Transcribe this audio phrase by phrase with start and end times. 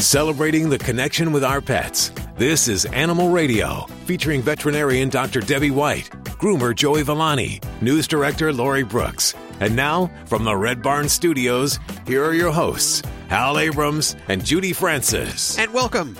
[0.00, 2.12] celebrating the connection with our pets.
[2.36, 5.40] This is Animal Radio, featuring veterinarian Dr.
[5.40, 9.34] Debbie White, groomer Joey Villani, news director Lori Brooks.
[9.60, 14.72] And now, from the Red Barn Studios, here are your hosts, Hal Abrams and Judy
[14.72, 15.58] Francis.
[15.58, 16.16] And welcome.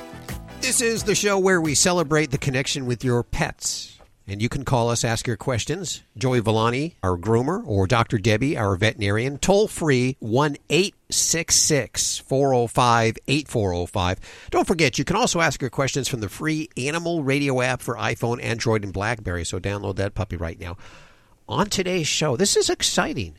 [0.60, 3.97] This is the show where we celebrate the connection with your pets.
[4.30, 6.02] And you can call us, ask your questions.
[6.18, 8.18] Joey Villani, our groomer, or Dr.
[8.18, 9.38] Debbie, our veterinarian.
[9.38, 14.20] Toll free 1 866 405 8405.
[14.50, 17.96] Don't forget, you can also ask your questions from the free Animal Radio app for
[17.96, 19.46] iPhone, Android, and Blackberry.
[19.46, 20.76] So download that puppy right now.
[21.48, 23.36] On today's show, this is exciting.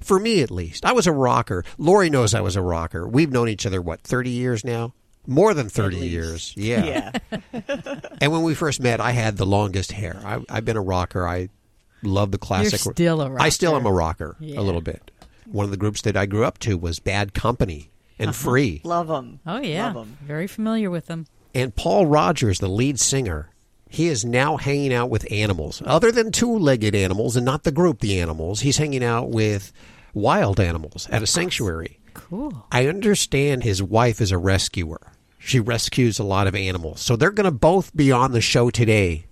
[0.00, 0.84] For me, at least.
[0.84, 1.64] I was a rocker.
[1.78, 3.06] Lori knows I was a rocker.
[3.06, 4.94] We've known each other, what, 30 years now?
[5.26, 6.52] More than 30 years.
[6.56, 7.12] Yeah.
[7.52, 7.60] Yeah.
[8.20, 10.20] And when we first met, I had the longest hair.
[10.24, 11.26] I, I've been a rocker.
[11.26, 11.48] I
[12.02, 12.84] love the classic.
[12.84, 14.28] You're still a I still am a rocker.
[14.30, 14.60] rocker Yeah.
[14.60, 15.10] a little bit.
[15.46, 18.50] One of the groups that I grew up to was Bad Company and Uh-huh.
[18.50, 18.80] Free.
[18.84, 19.40] Love them.
[19.46, 20.16] Oh yeah, Love 'em.
[20.24, 21.26] very familiar with them.
[21.54, 23.48] And Paul Rodgers, the lead singer,
[23.88, 25.82] he is now hanging out with animals.
[25.84, 29.72] Other than two legged animals and not the group, the animals, he's hanging out with
[30.14, 31.98] wild animals at a sanctuary.
[32.14, 32.66] Cool.
[32.70, 35.12] I understand his wife is a rescuer.
[35.38, 37.00] She rescues a lot of animals.
[37.00, 39.26] So they're going to both be on the show today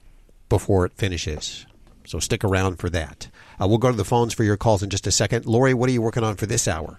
[0.48, 1.66] before it finishes.
[2.04, 3.28] So stick around for that.
[3.60, 5.46] Uh, we'll go to the phones for your calls in just a second.
[5.46, 6.98] Lori, what are you working on for this hour?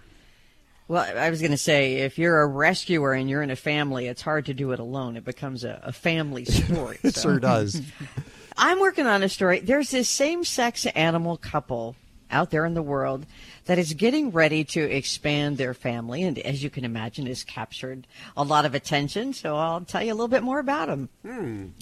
[0.88, 4.08] Well, I was going to say, if you're a rescuer and you're in a family,
[4.08, 5.16] it's hard to do it alone.
[5.18, 7.00] It becomes a, a family story.
[7.04, 7.22] It so.
[7.22, 7.82] sure does.
[8.58, 9.60] I'm working on a story.
[9.60, 11.96] There's this same sex animal couple
[12.30, 13.26] out there in the world
[13.66, 16.24] that is getting ready to expand their family.
[16.24, 19.34] And as you can imagine, has captured a lot of attention.
[19.34, 21.10] So I'll tell you a little bit more about them.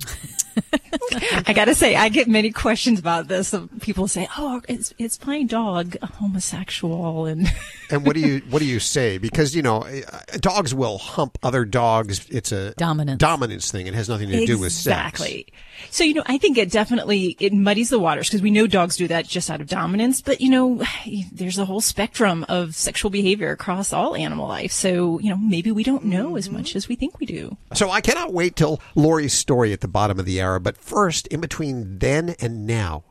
[1.47, 3.55] I gotta say, I get many questions about this.
[3.81, 7.47] People say, "Oh, is is my dog a homosexual?" And
[7.89, 9.17] and what do you what do you say?
[9.17, 12.27] Because you know, uh, dogs will hump other dogs.
[12.29, 13.19] It's a Dominance.
[13.19, 13.87] dominance thing.
[13.87, 15.09] It has nothing to do with sex.
[15.19, 15.47] exactly.
[15.91, 18.97] So you know, I think it definitely it muddies the waters because we know dogs
[18.97, 20.21] do that just out of dominance.
[20.21, 20.83] But you know,
[21.31, 24.71] there's a whole spectrum of sexual behavior across all animal life.
[24.71, 27.55] So you know, maybe we don't know as much as we think we do.
[27.73, 30.59] So I cannot wait till Lori's story at the bottom of the hour.
[30.59, 33.03] But first, in between then and now,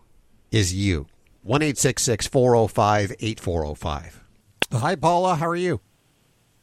[0.51, 1.07] is you.
[1.43, 4.23] One eight six six four zero five eight four zero five.
[4.73, 5.37] Hi, Paula.
[5.37, 5.81] How are you?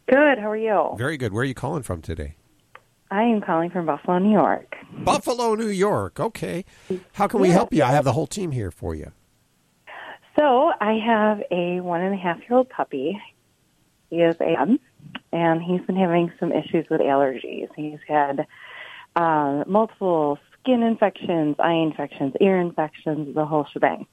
[0.07, 0.37] Good.
[0.37, 0.95] How are you?
[0.97, 1.33] Very good.
[1.33, 2.35] Where are you calling from today?
[3.09, 4.75] I am calling from Buffalo, New York.
[4.91, 6.19] Buffalo, New York.
[6.19, 6.65] Okay.
[7.13, 7.83] How can we help you?
[7.83, 9.11] I have the whole team here for you.
[10.37, 13.19] So I have a one and a half year old puppy.
[14.09, 14.77] He is a
[15.31, 17.67] and he's been having some issues with allergies.
[17.75, 18.47] He's had
[19.15, 24.07] uh, multiple skin infections, eye infections, ear infections, the whole shebang.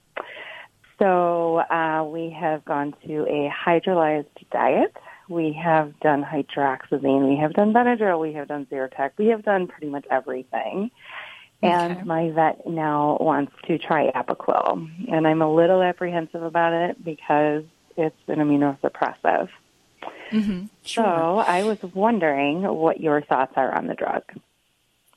[0.98, 4.96] So uh, we have gone to a hydrolyzed diet.
[5.28, 7.28] We have done hydroxyzine.
[7.28, 8.20] We have done Benadryl.
[8.20, 9.12] We have done Zyrtec.
[9.18, 10.90] We have done pretty much everything.
[11.62, 14.90] And my vet now wants to try Apoquel.
[15.08, 17.64] And I'm a little apprehensive about it because
[17.96, 19.48] it's an immunosuppressive.
[20.32, 20.64] Mm-hmm.
[20.82, 24.24] So I was wondering what your thoughts are on the drug.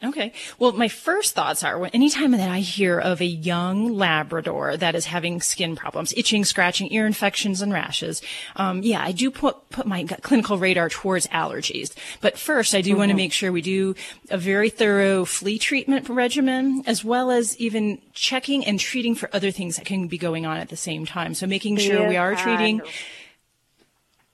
[0.04, 0.34] Okay.
[0.60, 4.94] Well, my first thoughts are when anytime that I hear of a young Labrador that
[4.94, 8.22] is having skin problems, itching, scratching, ear infections, and rashes,
[8.58, 11.96] um, yeah, I do put put my clinical radar towards allergies.
[12.20, 13.96] But first, I do want to make sure we do
[14.30, 19.50] a very thorough flea treatment regimen, as well as even checking and treating for other
[19.50, 21.34] things that can be going on at the same time.
[21.34, 22.82] So making sure we are on- treating.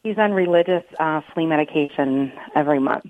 [0.04, 3.06] He's on religious uh, flea medication every month.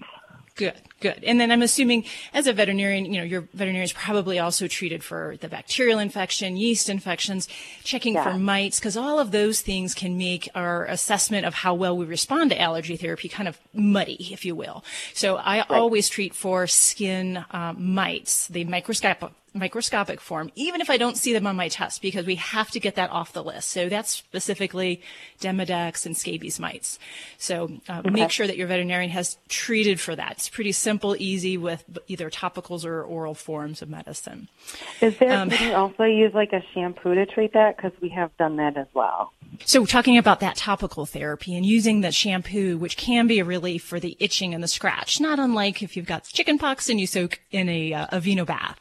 [0.55, 1.23] Good, good.
[1.23, 5.03] And then I'm assuming as a veterinarian, you know, your veterinarian is probably also treated
[5.03, 7.47] for the bacterial infection, yeast infections,
[7.83, 11.97] checking for mites, because all of those things can make our assessment of how well
[11.97, 14.83] we respond to allergy therapy kind of muddy, if you will.
[15.13, 20.97] So I always treat for skin um, mites, the microscopic microscopic form, even if I
[20.97, 23.69] don't see them on my test, because we have to get that off the list.
[23.69, 25.01] So that's specifically
[25.41, 26.99] Demodex and scabies mites.
[27.37, 30.33] So uh, make sure that your veterinarian has treated for that.
[30.33, 34.47] It's pretty simple, easy with either topicals or oral forms of medicine.
[35.01, 37.75] Is there, Um, can you also use like a shampoo to treat that?
[37.75, 39.33] Because we have done that as well.
[39.65, 43.83] So talking about that topical therapy and using the shampoo, which can be a relief
[43.83, 47.05] for the itching and the scratch, not unlike if you've got chicken pox and you
[47.05, 48.79] soak in a, uh, Aveeno bath.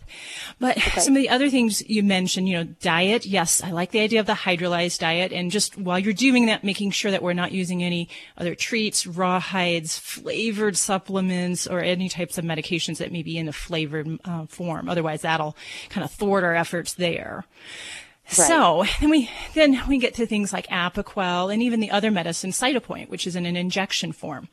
[0.60, 3.26] But some of the other things you mentioned, you know, diet.
[3.26, 5.32] Yes, I like the idea of the hydrolyzed diet.
[5.32, 9.06] And just while you're doing that, making sure that we're not using any other treats,
[9.06, 14.18] raw hides, flavored supplements, or any types of medications that may be in a flavored
[14.24, 14.88] uh, form.
[14.88, 15.56] Otherwise, that'll
[15.88, 17.46] kind of thwart our efforts there.
[18.30, 22.50] So then we then we get to things like Apoquel and even the other medicine,
[22.50, 24.48] Cytopoint, which is in an injection form.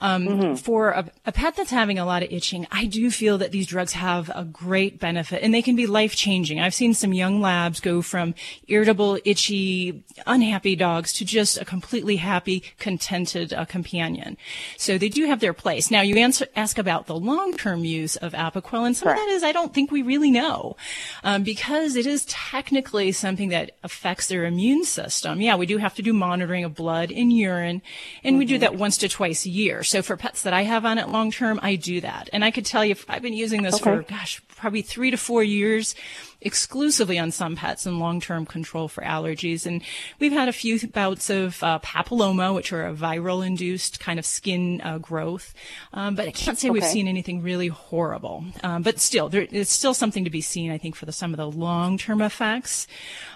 [0.00, 0.54] Um, mm-hmm.
[0.56, 3.66] For a, a, pet that's having a lot of itching, I do feel that these
[3.66, 6.58] drugs have a great benefit, and they can be life changing.
[6.58, 8.34] I've seen some young labs go from
[8.66, 14.36] irritable, itchy, unhappy dogs to just a completely happy, contented uh, companion.
[14.76, 15.90] So they do have their place.
[15.90, 19.28] Now you answer, ask about the long term use of Apoquel, and some of that
[19.28, 20.76] is I don't think we really know
[21.22, 25.94] um, because it is technically something that affects their immune system, yeah, we do have
[25.94, 27.82] to do monitoring of blood and urine,
[28.22, 28.38] and mm-hmm.
[28.38, 29.82] we do that once to twice a year.
[29.82, 32.30] So for pets that I have on it long term, I do that.
[32.32, 33.82] And I could tell you, I've been using this okay.
[33.82, 35.94] for, gosh, probably three to four years
[36.44, 39.66] exclusively on some pets and long-term control for allergies.
[39.66, 39.82] And
[40.18, 44.80] we've had a few bouts of uh, papilloma, which are a viral-induced kind of skin
[44.82, 45.54] uh, growth.
[45.92, 46.72] Um, but I can't say okay.
[46.72, 48.44] we've seen anything really horrible.
[48.62, 51.32] Um, but still, there, it's still something to be seen, I think, for the, some
[51.32, 52.86] of the long-term effects.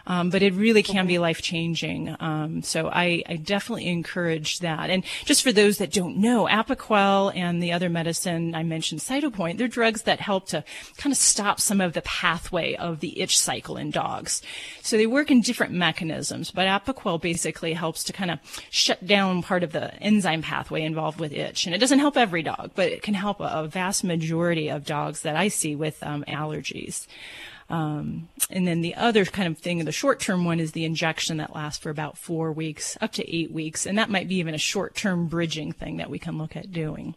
[0.06, 2.16] Um, but it really can be life changing.
[2.18, 4.88] Um, so I, I, definitely encourage that.
[4.88, 9.58] And just for those that don't know, Apoquel and the other medicine I mentioned, Cytopoint,
[9.58, 10.64] they're drugs that help to
[10.96, 14.42] kind of stop some of the pathway of the itch cycle in dogs.
[14.82, 18.38] So they work in different mechanisms, but Apoquel basically helps to kind of
[18.70, 21.66] shut down part of the enzyme pathway involved with itch.
[21.66, 24.84] And it doesn't help every dog, but it can help a, a vast majority of
[24.84, 27.06] dogs that I see with um, allergies.
[27.70, 31.36] Um, and then the other kind of thing, the short term one is the injection
[31.36, 33.84] that lasts for about four weeks, up to eight weeks.
[33.84, 36.72] And that might be even a short term bridging thing that we can look at
[36.72, 37.14] doing.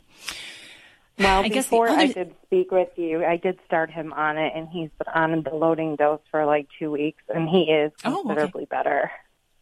[1.23, 1.99] Well, I before other...
[1.99, 5.43] I did speak with you, I did start him on it, and he's been on
[5.43, 8.83] the loading dose for like two weeks, and he is considerably oh, okay.
[8.83, 9.11] better.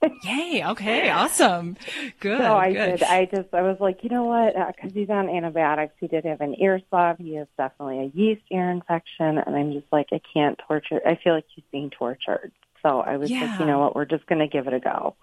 [0.23, 0.63] Yay!
[0.65, 1.75] Okay, awesome,
[2.21, 2.39] good.
[2.39, 2.99] So I good.
[2.99, 3.03] did.
[3.03, 4.53] I just I was like, you know what?
[4.53, 7.17] Because uh, he's on antibiotics, he did have an ear swab.
[7.17, 11.01] He has definitely a yeast ear infection, and I'm just like, I can't torture.
[11.05, 12.53] I feel like he's being tortured.
[12.81, 13.41] So I was yeah.
[13.43, 13.93] like, you know what?
[13.93, 15.15] We're just going to give it a go.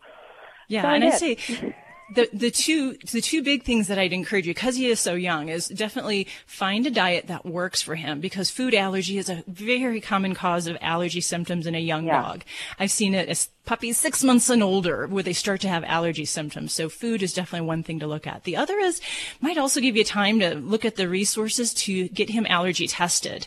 [0.69, 1.75] Yeah, so and I, I say
[2.15, 5.15] the the two the two big things that I'd encourage you because he is so
[5.15, 9.43] young is definitely find a diet that works for him because food allergy is a
[9.49, 12.23] very common cause of allergy symptoms in a young yeah.
[12.23, 12.45] dog.
[12.79, 16.25] I've seen it as puppies six months and older where they start to have allergy
[16.25, 16.73] symptoms.
[16.73, 18.45] So food is definitely one thing to look at.
[18.45, 19.01] The other is
[19.41, 23.47] might also give you time to look at the resources to get him allergy tested.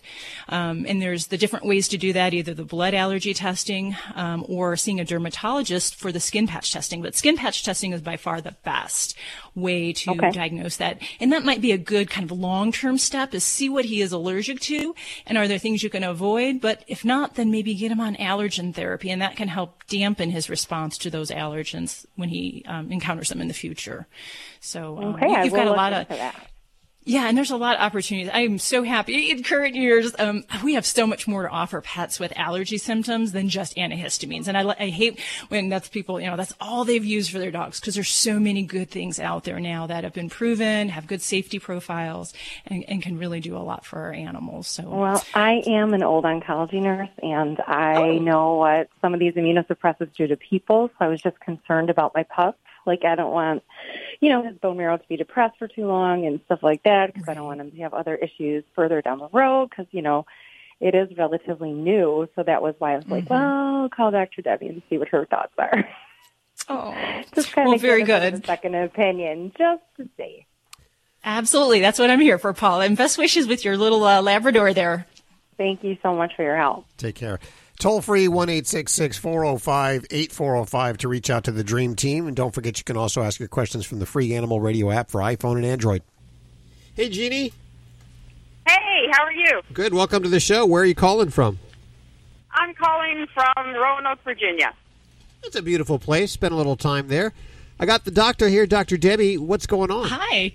[0.50, 4.46] Um, and there's the different ways to do that, either the blood allergy testing um,
[4.48, 7.02] or seeing a dermatologist for the skin patch testing.
[7.02, 9.16] But skin patch testing is by far the best
[9.56, 10.32] way to okay.
[10.32, 11.02] diagnose that.
[11.20, 14.12] And that might be a good kind of long-term step is see what he is
[14.12, 14.94] allergic to
[15.26, 16.60] and are there things you can avoid.
[16.62, 20.09] But if not, then maybe get him on allergen therapy and that can help dampen
[20.18, 24.08] his response to those allergens when he um, encounters them in the future.
[24.60, 26.08] So um, okay, you've got a lot of
[27.06, 28.30] yeah, and there's a lot of opportunities.
[28.32, 30.14] I am so happy in current years.
[30.20, 34.48] Um, we have so much more to offer pets with allergy symptoms than just antihistamines.
[34.48, 37.52] And I, I hate when that's people, you know, that's all they've used for their
[37.52, 41.08] dogs because there's so many good things out there now that have been proven, have
[41.08, 42.34] good safety profiles,
[42.68, 44.68] and, and can really do a lot for our animals.
[44.68, 48.18] So, well, I am an old oncology nurse, and I oh.
[48.20, 50.90] know what some of these immunosuppressants do to people.
[50.90, 52.60] So I was just concerned about my pups.
[52.90, 53.64] Like I don't want,
[54.20, 57.14] you know, his bone marrow to be depressed for too long and stuff like that
[57.14, 57.34] because right.
[57.34, 60.26] I don't want him to have other issues further down the road because, you know,
[60.82, 62.28] it is relatively new.
[62.36, 63.14] So that was why I was mm-hmm.
[63.14, 64.42] like, well, call Dr.
[64.42, 65.88] Debbie and see what her thoughts are.
[66.68, 66.94] Oh,
[67.36, 68.46] just kind well, of very good.
[68.46, 70.46] second opinion, just to see.
[71.24, 72.82] Absolutely, that's what I'm here for, Paul.
[72.82, 75.06] And best wishes with your little uh, Labrador there.
[75.58, 76.86] Thank you so much for your help.
[76.98, 77.40] Take care.
[77.80, 82.28] Toll free 1 405 8405 to reach out to the Dream Team.
[82.28, 85.10] And don't forget, you can also ask your questions from the free Animal Radio app
[85.10, 86.04] for iPhone and Android.
[86.94, 87.54] Hey, Jeannie.
[88.68, 89.62] Hey, how are you?
[89.72, 89.94] Good.
[89.94, 90.66] Welcome to the show.
[90.66, 91.58] Where are you calling from?
[92.52, 94.74] I'm calling from Roanoke, Virginia.
[95.44, 96.34] It's a beautiful place.
[96.34, 97.32] Spent a little time there.
[97.80, 98.98] I got the doctor here, Dr.
[98.98, 99.38] Debbie.
[99.38, 100.10] What's going on?
[100.10, 100.52] Hi.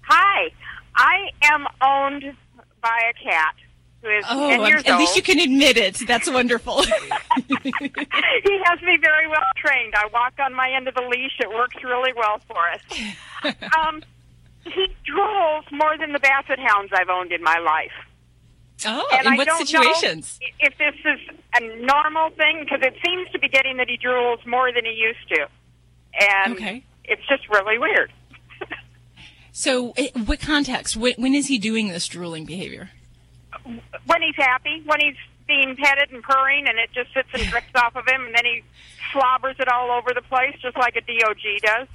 [0.00, 0.50] Hi.
[0.96, 2.34] I am owned
[2.80, 3.54] by a cat
[4.02, 5.00] who is oh, 10 years at old.
[5.00, 6.02] least you can admit it.
[6.06, 6.82] That's wonderful.
[6.82, 6.92] he
[8.64, 9.94] has me very well trained.
[9.94, 11.38] I walk on my end of the leash.
[11.38, 12.80] It works really well for us.
[13.76, 14.04] Um,
[14.62, 17.90] he drools more than the basset hounds I've owned in my life.
[18.86, 20.38] Oh, and in I what situations?
[20.60, 24.46] If this is a normal thing, because it seems to be getting that he drools
[24.46, 25.48] more than he used to.
[26.20, 26.84] And okay.
[27.02, 28.12] it's just really weird.
[29.50, 30.96] so, eh, what context?
[30.96, 32.90] When is he doing this drooling behavior?
[33.64, 35.16] When he's happy, when he's
[35.46, 38.44] being petted and purring, and it just sits and drips off of him, and then
[38.44, 38.62] he
[39.12, 41.88] slobbers it all over the place, just like a DOG does.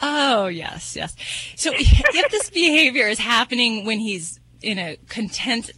[0.00, 1.14] Oh yes, yes.
[1.56, 5.70] So if this behavior is happening when he's in a content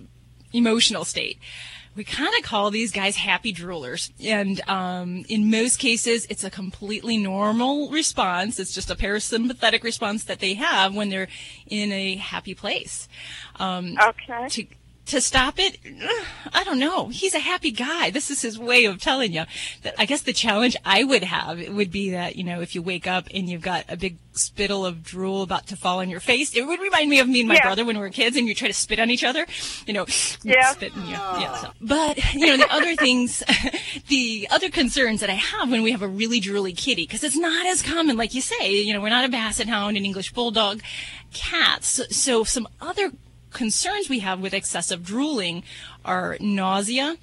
[0.53, 1.39] emotional state,
[1.95, 4.11] we kind of call these guys happy droolers.
[4.25, 8.59] And um, in most cases, it's a completely normal response.
[8.59, 11.29] It's just a parasympathetic response that they have when they're
[11.67, 13.09] in a happy place.
[13.57, 14.49] Um, Okay.
[14.49, 14.67] To,
[15.07, 15.79] to stop it,
[16.53, 17.09] I don't know.
[17.09, 18.11] He's a happy guy.
[18.11, 19.45] This is his way of telling you.
[19.83, 22.83] That I guess the challenge I would have would be that you know if you
[22.83, 26.21] wake up and you've got a big spittle of drool about to fall on your
[26.21, 27.63] face, it would remind me of me and my Yeah.
[27.67, 29.45] brother when we were kids, and you try to spit on each other.
[29.87, 30.07] You know,
[30.45, 30.71] Yeah.
[30.73, 30.95] spit.
[30.95, 31.57] And, yeah, yeah.
[31.61, 31.71] So.
[31.81, 33.43] But you know the other things,
[34.09, 37.37] the other concerns that I have when we have a really drooly kitty, because it's
[37.37, 38.71] not as common, like you say.
[38.83, 40.81] You know, we're not a basset hound, an English bulldog,
[41.35, 42.01] cats.
[42.17, 43.11] So some other
[43.53, 45.63] concerns we have with excessive drooling
[46.05, 47.17] are nausea,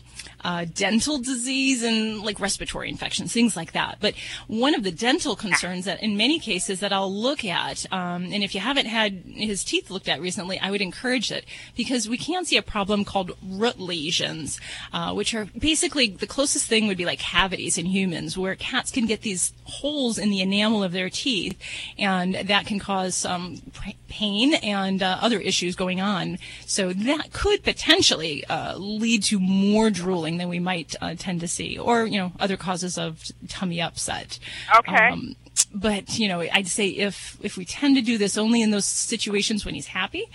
[0.43, 3.98] uh, dental disease, and like respiratory infections, things like that.
[4.00, 4.15] But
[4.48, 8.43] one of the dental concerns that in many cases that I'll look at, um, and
[8.43, 12.17] if you haven't had his teeth looked at recently, I would encourage it because we
[12.17, 14.60] can see a problem called root lesions,
[14.93, 18.91] uh, which are basically the closest thing would be like cavities in humans, where cats
[18.91, 21.58] can get these holes in the enamel of their teeth,
[21.98, 23.62] and that can cause some
[24.08, 26.38] pain and uh, other issues going on.
[26.65, 31.48] So that could potentially uh, lead to more drooling than we might uh, tend to
[31.48, 34.39] see, or you know other causes of tummy upset.
[34.77, 35.36] Okay.
[35.74, 38.86] but you know, I'd say if if we tend to do this only in those
[38.86, 40.25] situations when he's happy.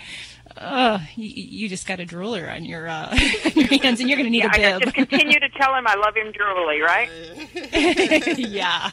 [0.57, 3.13] Uh, you, you just got a drooler on your uh,
[3.55, 5.85] your hands, and you're going to need Yeah, I a just continue to tell him
[5.85, 8.37] I love him drooly, right?
[8.39, 8.91] yeah.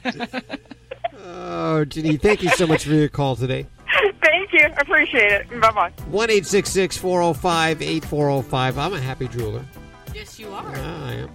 [1.24, 3.66] Oh, Ginny, thank you so much for your call today.
[4.22, 4.66] Thank you.
[4.78, 5.60] Appreciate it.
[5.60, 5.90] Bye bye.
[6.06, 8.78] 1 405 8405.
[8.78, 9.64] I'm a happy drooler.
[10.14, 10.76] Yes, you are.
[10.76, 11.30] I am.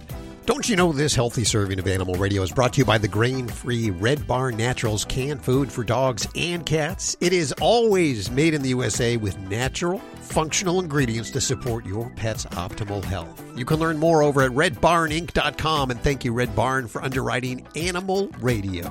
[0.46, 3.06] Don't you know this healthy serving of Animal Radio is brought to you by the
[3.06, 7.18] grain free Red Barn Naturals canned food for dogs and cats?
[7.20, 12.46] It is always made in the USA with natural, functional ingredients to support your pet's
[12.46, 13.42] optimal health.
[13.58, 18.30] You can learn more over at redbarninc.com and thank you, Red Barn, for underwriting Animal
[18.40, 18.88] Radio.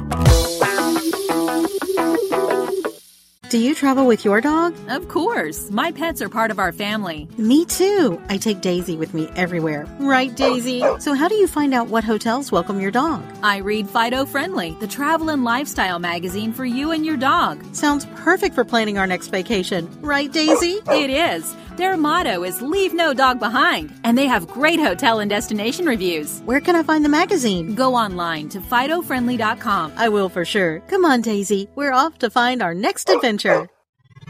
[3.50, 4.76] Do you travel with your dog?
[4.90, 5.72] Of course.
[5.72, 7.30] My pets are part of our family.
[7.38, 8.22] Me too.
[8.28, 9.88] I take Daisy with me everywhere.
[10.00, 10.84] Right, Daisy?
[11.00, 13.24] So, how do you find out what hotels welcome your dog?
[13.44, 17.64] I read Fido Friendly, the travel and lifestyle magazine for you and your dog.
[17.74, 19.90] Sounds perfect for planning our next vacation.
[20.02, 20.82] Right, Daisy?
[20.90, 21.56] It is.
[21.78, 26.40] Their motto is Leave No Dog Behind, and they have great hotel and destination reviews.
[26.40, 27.76] Where can I find the magazine?
[27.76, 29.94] Go online to FidoFriendly.com.
[29.96, 30.80] I will for sure.
[30.88, 31.70] Come on, Daisy.
[31.76, 33.70] We're off to find our next adventure.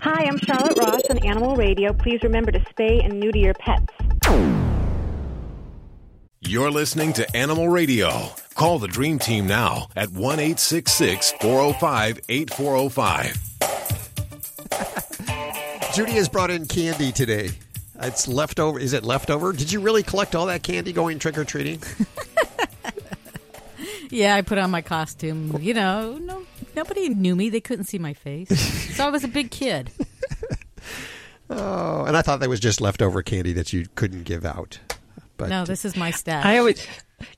[0.02, 1.94] Hi, I'm Charlotte Ross on Animal Radio.
[1.94, 3.94] Please remember to spay and neuter your pets.
[6.42, 8.32] You're listening to Animal Radio.
[8.56, 13.77] Call the Dream Team now at 1 405 8405.
[15.98, 17.50] Judy has brought in candy today.
[18.00, 18.78] It's leftover.
[18.78, 19.52] Is it leftover?
[19.52, 21.82] Did you really collect all that candy going trick or treating?
[24.10, 25.58] Yeah, I put on my costume.
[25.60, 26.44] You know, no,
[26.78, 27.50] nobody knew me.
[27.50, 29.92] They couldn't see my face, so I was a big kid.
[31.50, 34.80] Oh, and I thought that was just leftover candy that you couldn't give out.
[35.38, 36.46] But No, this is my stash.
[36.46, 36.86] I always,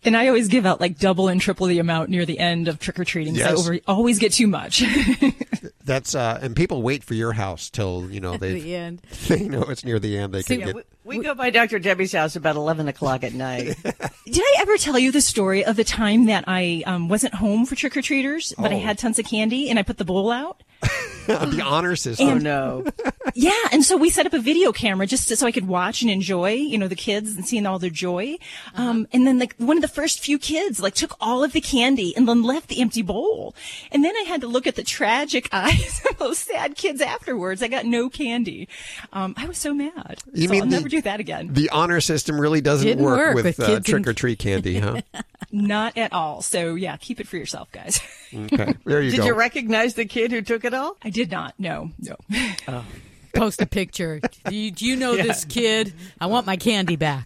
[0.04, 2.80] and I always give out like double and triple the amount near the end of
[2.80, 3.36] trick or treating.
[3.36, 3.52] Yes.
[3.52, 4.84] I over, always get too much.
[5.90, 9.02] that's uh, and people wait for your house till you know they the end.
[9.28, 10.34] they know it's near the end.
[10.34, 10.86] They See, can get.
[11.10, 11.80] We, we go by Dr.
[11.80, 13.76] Debbie's house about 11 o'clock at night.
[13.84, 17.66] Did I ever tell you the story of the time that I um, wasn't home
[17.66, 18.80] for trick or treaters, but I Oh.
[18.80, 20.62] had tons of candy and I put the bowl out?
[21.28, 22.30] the honor system.
[22.30, 22.86] oh, no.
[23.36, 26.02] Yeah, and so we set up a video camera just to, so I could watch
[26.02, 28.38] and enjoy, you know, the kids and seeing all their joy.
[28.74, 31.62] Um, and then like one of the first few kids like took all of the
[31.62, 33.54] candy and then left the empty bowl.
[33.92, 37.62] And then I had to look at the tragic eyes of those sad kids afterwards.
[37.62, 38.68] I got no candy.
[39.14, 40.20] Um, I was so mad.
[40.34, 41.50] You so mean I'll the- never do that again.
[41.54, 45.02] The honor system really doesn't work, work with, with uh, trick or treat candy, huh?
[45.52, 46.42] Not at all.
[46.42, 48.00] So yeah, keep it for yourself, guys.
[48.34, 49.26] Okay, there you Did go.
[49.26, 50.96] you recognize the kid who took it all?
[51.02, 51.56] I did not.
[51.58, 52.16] No, no.
[53.34, 54.20] Post a picture.
[54.46, 55.94] Do you, do you know this kid?
[56.20, 57.26] I want my candy back.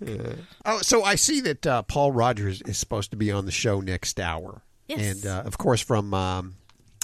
[0.66, 3.82] Oh, so I see that uh, Paul Rodgers is supposed to be on the show
[3.82, 4.62] next hour.
[4.88, 5.18] Yes.
[5.18, 6.56] And uh, of course from um,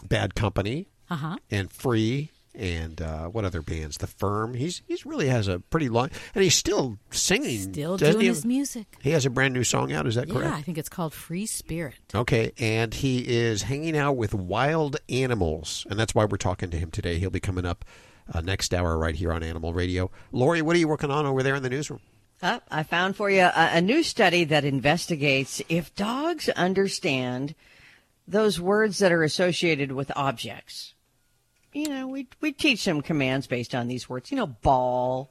[0.08, 1.38] Bad Company Uh huh.
[1.50, 3.98] and Free and uh, what other bands?
[3.98, 4.54] The Firm.
[4.54, 7.74] He's he's really has a pretty long and he's still singing.
[7.74, 8.28] Still doing he?
[8.28, 8.88] his music.
[9.02, 10.08] He has a brand new song out.
[10.08, 10.50] Is that correct?
[10.50, 11.96] Yeah, I think it's called Free Spirit.
[12.14, 16.78] Okay, and he is hanging out with wild animals, and that's why we're talking to
[16.78, 17.20] him today.
[17.20, 17.86] He'll be coming up
[18.34, 20.12] uh, next hour right here on Animal Radio.
[20.32, 22.02] Lori, what are you working on over there in the newsroom?
[22.42, 27.54] Uh, I found for you a, a new study that investigates if dogs understand
[28.28, 30.94] those words that are associated with objects.
[31.74, 34.32] You know, we we teach them commands based on these words.
[34.32, 35.30] You know, ball,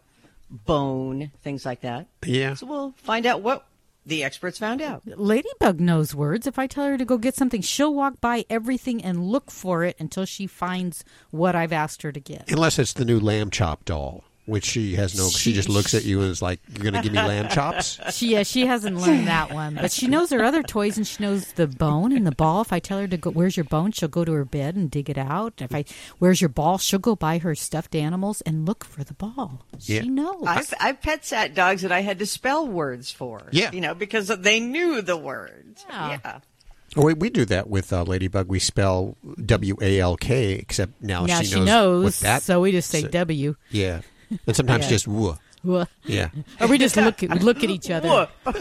[0.51, 2.07] bone, things like that.
[2.25, 2.55] Yeah.
[2.55, 3.67] So we'll find out what
[4.07, 5.03] The experts found out.
[5.05, 6.47] Ladybug knows words.
[6.47, 9.85] If I tell her to go get something, she'll walk by everything and look for
[9.85, 12.51] it until she finds what I've asked her to get.
[12.51, 15.29] Unless it's the new lamb chop doll, which she has no.
[15.29, 17.49] She, She- just looks at you and is like, "You're going to give me lamb
[17.49, 21.07] chops." She yeah, she hasn't learned that one, but she knows her other toys and
[21.07, 22.63] she knows the bone and the ball.
[22.63, 23.93] If I tell her to go, where's your bone?
[23.93, 25.55] She'll go to her bed and dig it out.
[25.61, 25.85] If I,
[26.19, 26.79] where's your ball?
[26.79, 29.65] She'll go buy her stuffed animals and look for the ball.
[29.81, 30.03] Yeah.
[30.03, 30.43] She knows.
[30.47, 33.43] I've, I've pet sat dogs that I had to spell words for.
[33.53, 33.71] Yeah.
[33.73, 35.85] You know, because they knew the words.
[35.89, 36.19] Yeah.
[36.25, 36.39] yeah.
[36.97, 38.49] Oh, we, we do that with uh, Ladybug.
[38.49, 42.43] We spell W A L K, except now, now she she knows, knows, what that.
[42.43, 43.55] so we just say so- W.
[43.71, 44.01] Yeah,
[44.47, 44.91] and sometimes Yeah.
[44.91, 45.37] just woo.
[45.65, 46.29] Wha- Yeah.
[46.61, 48.29] Or we just look at, look at each other.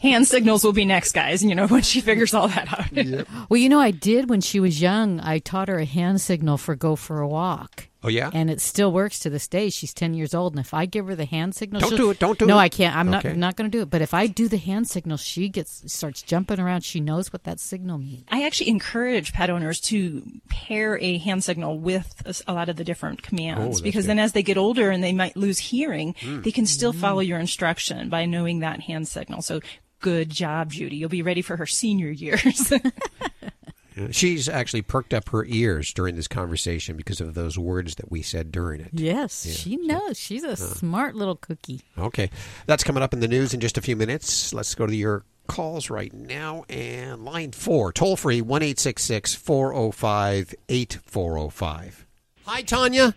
[0.00, 1.42] Hand signals will be next, guys.
[1.44, 3.26] You know when she figures all that out.
[3.48, 5.20] Well, you know, I did when she was young.
[5.20, 7.88] I taught her a hand signal for go for a walk.
[8.06, 8.30] Oh yeah.
[8.32, 9.68] And it still works to this day.
[9.68, 12.10] She's ten years old, and if I give her the hand signal, Don't she'll- do
[12.10, 12.56] it, don't do no, it.
[12.56, 12.94] No, I can't.
[12.96, 13.30] I'm Okay.
[13.30, 13.90] not not going to do it.
[13.90, 16.82] But if I do the hand signal, she gets starts jumping around.
[16.84, 18.24] She knows what that signal means.
[18.28, 22.84] I actually encourage pet owners to pair a hand signal with a lot of the
[22.84, 24.10] different Oh, commands that's because good.
[24.10, 26.44] then as they get older and they might lose hearing, Mm.
[26.44, 29.42] they can still follow your instruction by knowing that hand signal.
[29.42, 29.60] So
[30.00, 30.96] good job, Judy.
[30.96, 32.72] You'll be ready for her senior years.
[33.96, 34.08] Yeah.
[34.10, 38.22] She's actually perked up her ears during this conversation because of those words that we
[38.22, 38.90] said during it.
[38.92, 40.18] Yes, she knows.
[40.18, 41.80] She's a smart little cookie.
[41.96, 42.30] Okay.
[42.66, 44.52] That's coming up in the news in just a few minutes.
[44.52, 46.64] Let's go to your calls right now.
[46.68, 52.06] And line four, toll free, 1 405 8405.
[52.44, 53.14] Hi, Tanya.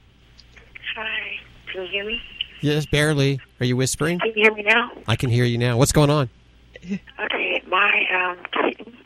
[0.96, 1.20] Hi.
[1.72, 2.22] Can you hear me?
[2.62, 3.40] Yes, barely.
[3.60, 4.20] Are you whispering?
[4.20, 4.92] Can you hear me now?
[5.08, 5.78] I can hear you now.
[5.78, 6.30] What's going on?
[6.86, 7.62] Okay.
[7.68, 8.98] My um, kitten,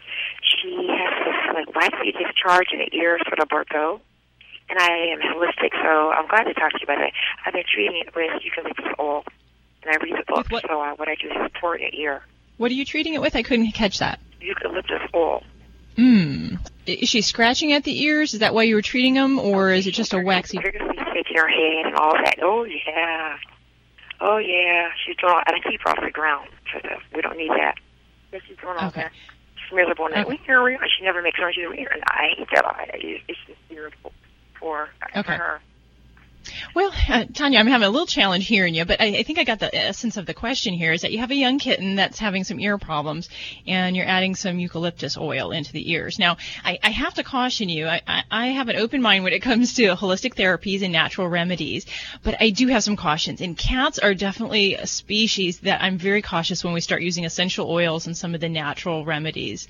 [0.41, 4.01] she has like waxy discharge in the ears for the Bordeaux.
[4.69, 7.13] And I am holistic, so I'm glad to talk to you about it.
[7.45, 9.23] I've been treating it with eucalyptus oil,
[9.83, 10.47] and I read the book.
[10.67, 12.23] So uh, what I do is pour it in the ear.
[12.57, 13.35] what are you treating it with?
[13.35, 14.19] I couldn't catch that.
[14.39, 15.43] Eucalyptus oil.
[15.97, 16.55] Hmm.
[16.87, 18.33] Is she scratching at the ears?
[18.33, 20.57] Is that why you were treating them, or is it just a waxy?
[20.57, 22.35] Vigorously shaking her head and all that.
[22.41, 23.37] Oh yeah.
[24.21, 24.89] Oh yeah.
[25.05, 26.49] She's doing all, and I keep her off the ground.
[26.71, 26.79] So
[27.13, 27.75] we don't need that.
[28.31, 29.01] But she's doing all Okay.
[29.01, 29.11] that.
[29.71, 30.05] Miserable.
[30.05, 30.29] And Okay.
[30.81, 30.87] okay.
[30.97, 31.53] she never makes noise.
[31.55, 31.91] She's weird.
[31.93, 32.65] And I hate that.
[32.65, 32.85] I,
[33.27, 34.11] it's just irritable
[34.59, 34.89] for,
[35.23, 35.61] for her.
[36.73, 39.43] Well, uh, Tanya, I'm having a little challenge hearing you, but I, I think I
[39.43, 42.19] got the essence of the question here is that you have a young kitten that's
[42.19, 43.29] having some ear problems
[43.67, 46.19] and you're adding some eucalyptus oil into the ears.
[46.19, 49.33] Now, I, I have to caution you, I, I, I have an open mind when
[49.33, 51.85] it comes to holistic therapies and natural remedies,
[52.23, 53.41] but I do have some cautions.
[53.41, 57.69] And cats are definitely a species that I'm very cautious when we start using essential
[57.69, 59.67] oils and some of the natural remedies.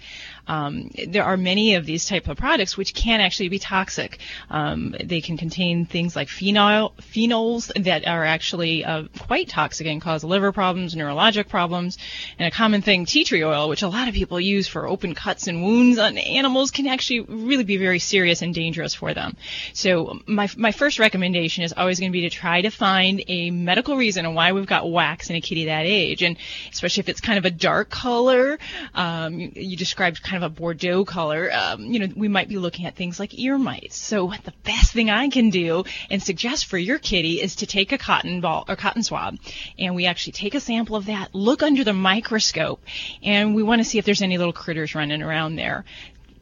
[0.47, 4.19] Um, there are many of these type of products which can actually be toxic.
[4.49, 10.01] Um, they can contain things like phenol, phenols that are actually uh, quite toxic and
[10.01, 11.97] cause liver problems, neurologic problems,
[12.37, 15.15] and a common thing, tea tree oil, which a lot of people use for open
[15.15, 19.35] cuts and wounds on animals, can actually really be very serious and dangerous for them.
[19.73, 23.51] So my my first recommendation is always going to be to try to find a
[23.51, 26.37] medical reason on why we've got wax in a kitty that age, and
[26.71, 28.59] especially if it's kind of a dark color.
[28.93, 31.51] Um, you, you described kind of a Bordeaux color.
[31.51, 33.97] Um, you know, we might be looking at things like ear mites.
[33.97, 37.91] So the best thing I can do and suggest for your kitty is to take
[37.91, 39.37] a cotton ball or cotton swab,
[39.77, 42.81] and we actually take a sample of that, look under the microscope,
[43.23, 45.85] and we want to see if there's any little critters running around there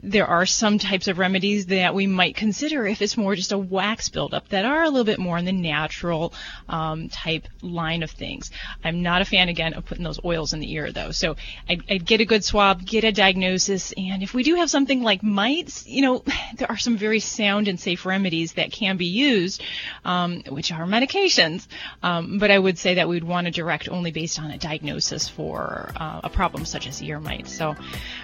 [0.03, 3.57] there are some types of remedies that we might consider if it's more just a
[3.57, 6.33] wax buildup that are a little bit more in the natural
[6.67, 8.51] um, type line of things.
[8.83, 11.11] I'm not a fan again of putting those oils in the ear though.
[11.11, 11.35] So
[11.69, 15.03] I'd, I'd get a good swab, get a diagnosis, and if we do have something
[15.03, 16.23] like mites, you know,
[16.55, 19.61] there are some very sound and safe remedies that can be used,
[20.03, 21.67] um, which are medications.
[22.01, 25.27] Um, but I would say that we'd want to direct only based on a diagnosis
[25.27, 27.55] for uh, a problem such as ear mites.
[27.55, 27.75] So um,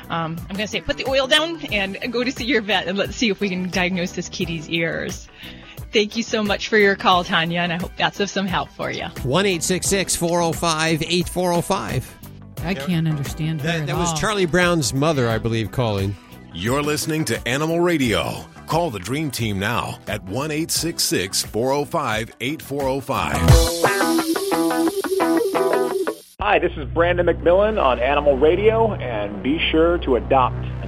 [0.10, 2.98] I'm going to say put the oil down and go to see your vet and
[2.98, 5.28] let's see if we can diagnose this kitty's ears.
[5.94, 8.70] Thank you so much for your call, Tanya, and I hope that's of some help
[8.70, 9.06] for you.
[9.24, 12.18] 1 405 8405.
[12.64, 14.18] I can't understand That, at that was all.
[14.18, 16.16] Charlie Brown's mother, I believe, calling.
[16.54, 18.46] You're listening to Animal Radio.
[18.66, 23.38] Call the Dream Team now at 1 405 8405.
[26.40, 30.77] Hi, this is Brandon McMillan on Animal Radio, and be sure to adopt and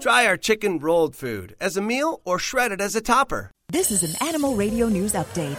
[0.00, 3.50] Try our chicken rolled food as a meal or shred it as a topper.
[3.68, 5.58] This is an Animal Radio News Update.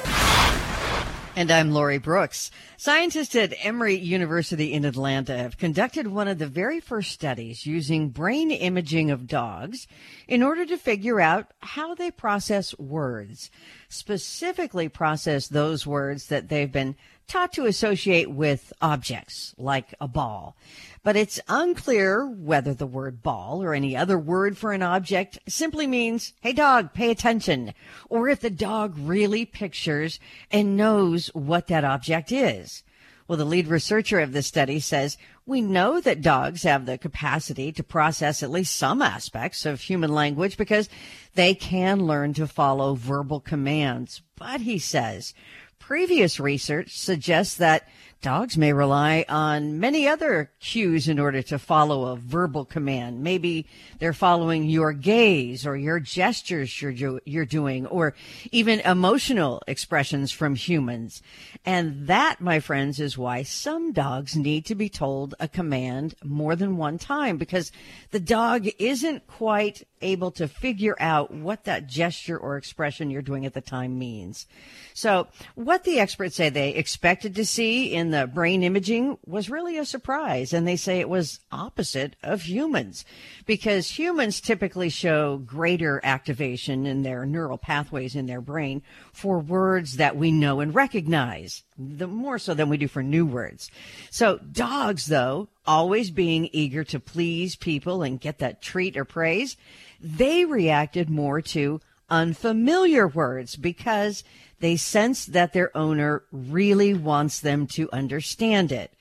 [1.36, 2.50] And I'm Lori Brooks.
[2.76, 8.10] Scientists at Emory University in Atlanta have conducted one of the very first studies using
[8.10, 9.88] brain imaging of dogs
[10.28, 13.52] in order to figure out how they process words,
[13.90, 16.96] specifically process those words that they've been
[17.28, 20.58] taught to associate with objects like a ball.
[21.04, 25.88] But it's unclear whether the word ball or any other word for an object simply
[25.88, 27.74] means, hey dog, pay attention,
[28.08, 30.20] or if the dog really pictures
[30.52, 32.84] and knows what that object is.
[33.28, 37.72] Well, the lead researcher of the study says we know that dogs have the capacity
[37.72, 40.88] to process at least some aspects of human language because
[41.34, 44.22] they can learn to follow verbal commands.
[44.36, 45.34] But he says
[45.82, 47.88] Previous research suggests that
[48.22, 53.24] dogs may rely on many other cues in order to follow a verbal command.
[53.24, 53.66] Maybe
[54.00, 58.14] they're following your gaze or your gestures you're, do- you're doing or
[58.52, 61.24] even emotional expressions from humans.
[61.66, 66.56] And that, my friends, is why some dogs need to be told a command more
[66.56, 67.72] than one time because
[68.12, 73.46] the dog isn't quite able to figure out what that gesture or expression you're doing
[73.46, 74.48] at the time means.
[74.94, 79.78] So what the experts say they expected to see in the brain imaging was really
[79.78, 80.54] a surprise.
[80.54, 83.06] And they say it was opposite of humans
[83.46, 88.82] because humans typically show greater activation in their neural pathways in their brain
[89.14, 93.26] for words that we know and recognize, the more so than we do for new
[93.26, 93.70] words.
[94.10, 99.58] So dogs, though, always being eager to please people and get that treat or praise,
[100.00, 101.80] they reacted more to
[102.12, 104.24] unfamiliar words because
[104.60, 108.94] they sense that their owner really wants them to understand it.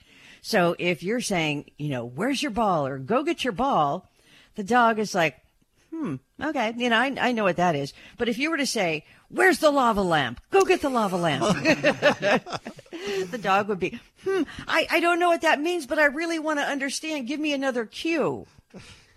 [0.43, 4.09] So if you're saying, you know, where's your ball or go get your ball,
[4.55, 5.37] the dog is like,
[5.91, 7.93] hmm, okay, you know, I, I know what that is.
[8.17, 10.41] But if you were to say, where's the lava lamp?
[10.51, 11.43] Go get the lava lamp.
[11.63, 16.39] the dog would be, hmm, I, I don't know what that means, but I really
[16.39, 17.27] want to understand.
[17.27, 18.47] Give me another cue.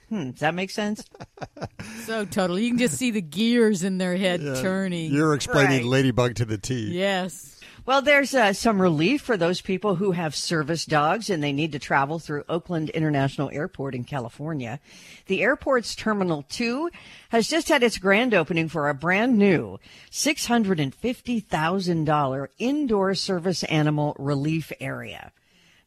[0.10, 1.04] Hmm, does that make sense?
[2.06, 2.64] so totally.
[2.64, 5.12] You can just see the gears in their head yeah, turning.
[5.12, 5.86] You're explaining right.
[5.86, 6.92] Ladybug to the T.
[6.92, 7.54] Yes.
[7.86, 11.74] Well, there's uh, some relief for those people who have service dogs and they need
[11.74, 14.80] to travel through Oakland International Airport in California.
[15.26, 16.90] The airport's Terminal 2
[17.30, 19.80] has just had its grand opening for a brand new
[20.12, 25.34] $650,000 indoor service animal relief area.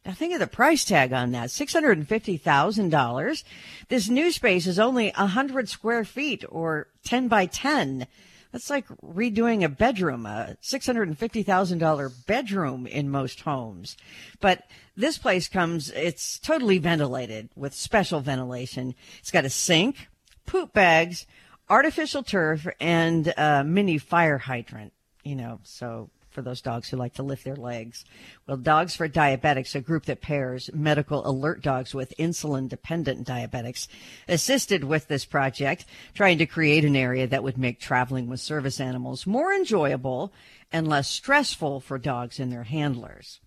[0.07, 1.49] Now think of the price tag on that.
[1.49, 3.43] $650,000.
[3.89, 8.07] This new space is only 100 square feet or 10 by 10.
[8.53, 13.97] That's like redoing a bedroom, a $650,000 bedroom in most homes.
[14.39, 14.63] But
[14.95, 18.95] this place comes, it's totally ventilated with special ventilation.
[19.19, 20.07] It's got a sink,
[20.45, 21.25] poop bags,
[21.69, 24.93] artificial turf, and a mini fire hydrant,
[25.25, 28.05] you know, so for those dogs who like to lift their legs.
[28.45, 33.87] Well, Dogs for Diabetics, a group that pairs medical alert dogs with insulin dependent diabetics,
[34.27, 38.79] assisted with this project, trying to create an area that would make traveling with service
[38.79, 40.31] animals more enjoyable
[40.71, 43.39] and less stressful for dogs and their handlers.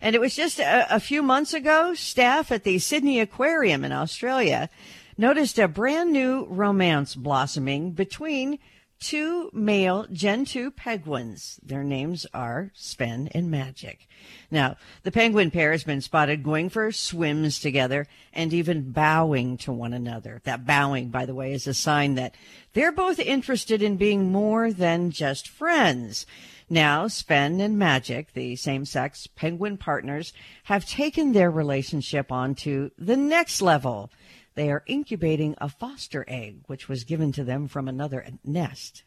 [0.00, 3.90] And it was just a, a few months ago, staff at the Sydney Aquarium in
[3.90, 4.70] Australia
[5.16, 8.60] noticed a brand new romance blossoming between
[9.00, 11.60] two male Gentoo penguins.
[11.62, 14.08] Their names are Sphen and Magic.
[14.50, 19.72] Now, the penguin pair has been spotted going for swims together and even bowing to
[19.72, 20.40] one another.
[20.44, 22.34] That bowing, by the way, is a sign that
[22.72, 26.26] they're both interested in being more than just friends.
[26.70, 30.34] Now, Sphen and Magic, the same sex penguin partners,
[30.64, 34.10] have taken their relationship on to the next level.
[34.58, 39.04] They are incubating a foster egg, which was given to them from another nest.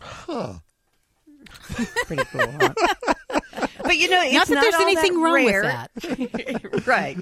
[0.00, 0.54] Huh.
[2.06, 2.74] Pretty cool, huh?
[3.84, 5.88] but you know, it's not that not there's all anything that wrong rare.
[5.94, 6.86] with that.
[6.88, 7.16] right.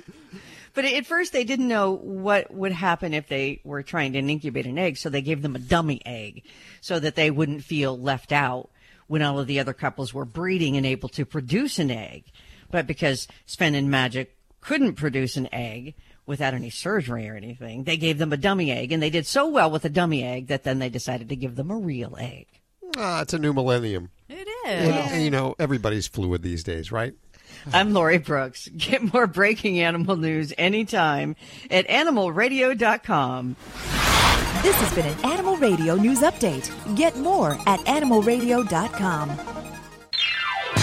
[0.73, 4.65] But at first, they didn't know what would happen if they were trying to incubate
[4.65, 6.45] an egg, so they gave them a dummy egg
[6.81, 8.71] so that they wouldn't feel left out
[9.07, 12.25] when all of the other couples were breeding and able to produce an egg.
[12.71, 14.36] But because Sphen and Magic
[14.67, 15.95] couldn't produce an egg,
[16.27, 17.85] without any surgery or anything.
[17.85, 20.49] They gave them a dummy egg, and they did so well with the dummy egg
[20.49, 22.47] that then they decided to give them a real egg.
[22.97, 24.11] Ah, it's a new millennium.
[24.29, 24.49] It is.
[24.65, 25.13] And, is.
[25.13, 27.15] and, you know, everybody's fluid these days, right?
[27.73, 28.69] I'm Lori Brooks.
[28.77, 31.37] Get more breaking animal news anytime
[31.71, 33.57] at animalradio.com.
[34.63, 36.97] This has been an Animal Radio News Update.
[36.97, 39.56] Get more at animalradio.com.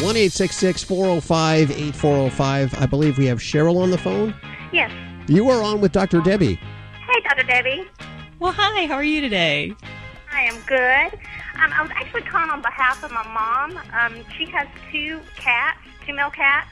[0.02, 2.74] 1 405 8405.
[2.74, 4.34] I believe we have Cheryl on the phone.
[4.72, 4.92] Yes.
[5.28, 6.20] You are on with Dr.
[6.22, 6.56] Debbie.
[6.56, 7.44] Hey, Dr.
[7.44, 7.88] Debbie.
[8.40, 8.86] Well, hi.
[8.88, 9.74] How are you today?
[10.32, 11.20] I am good.
[11.62, 13.78] Um, I was actually calling on behalf of my mom.
[13.94, 16.70] Um, she has two cats, two male cats.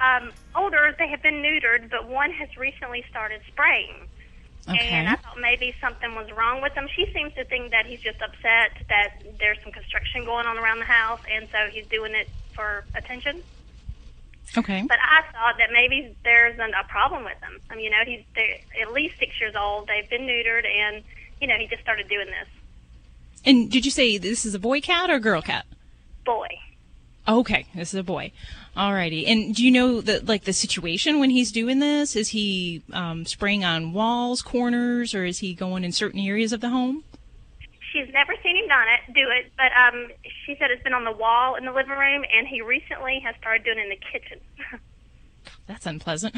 [0.00, 4.08] Um, older, they have been neutered, but one has recently started spraying.
[4.68, 4.78] Okay.
[4.78, 6.88] And I thought maybe something was wrong with him.
[6.94, 10.78] She seems to think that he's just upset that there's some construction going on around
[10.78, 13.42] the house, and so he's doing it for attention.
[14.56, 14.84] Okay.
[14.86, 17.58] But I thought that maybe there's an, a problem with him.
[17.70, 19.88] I mean, you know, he's they're at least six years old.
[19.88, 21.02] They've been neutered, and
[21.40, 22.48] you know, he just started doing this.
[23.44, 25.66] And did you say this is a boy cat or a girl cat?
[26.24, 26.48] Boy.
[27.26, 28.32] Okay, this is a boy.
[28.76, 29.28] Alrighty.
[29.28, 32.16] And do you know the like the situation when he's doing this?
[32.16, 36.60] Is he um, spraying on walls, corners, or is he going in certain areas of
[36.60, 37.04] the home?
[37.92, 40.08] She's never seen him done it, do it, but um,
[40.46, 43.34] she said it's been on the wall in the living room, and he recently has
[43.36, 44.40] started doing it in the kitchen.
[45.66, 46.34] That's unpleasant.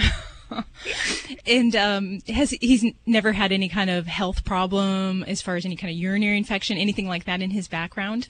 [1.47, 5.77] and um, has he's never had any kind of health problem as far as any
[5.77, 8.29] kind of urinary infection, anything like that in his background?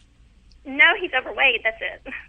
[0.67, 1.62] no, he's overweight.
[1.62, 2.12] That's it.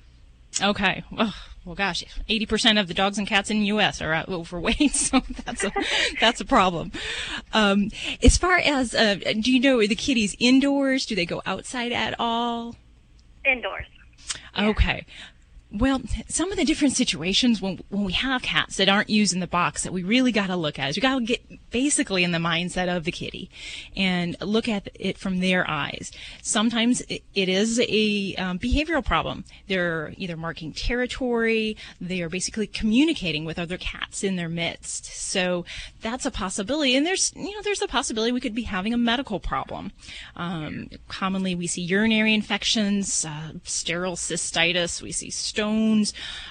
[0.61, 1.03] Okay.
[1.11, 1.33] Well,
[1.65, 4.01] well, gosh, eighty percent of the dogs and cats in the U.S.
[4.01, 5.71] are overweight, so that's a
[6.21, 6.91] that's a problem.
[7.53, 7.89] Um,
[8.23, 11.05] as far as uh, do you know are the kitties indoors?
[11.05, 12.75] Do they go outside at all?
[13.43, 13.85] Indoors.
[14.57, 15.05] Okay.
[15.77, 19.41] Well, some of the different situations when when we have cats that aren't used in
[19.41, 22.23] the box that we really got to look at is we got to get basically
[22.23, 23.49] in the mindset of the kitty
[23.97, 26.13] and look at it from their eyes.
[26.41, 29.43] Sometimes it is a um, behavioral problem.
[29.67, 35.05] They're either marking territory, they are basically communicating with other cats in their midst.
[35.05, 35.65] So
[36.01, 36.95] that's a possibility.
[36.95, 39.91] And there's you know there's a possibility we could be having a medical problem.
[40.37, 45.01] Um, commonly, we see urinary infections, uh, sterile cystitis.
[45.01, 45.64] We see stones,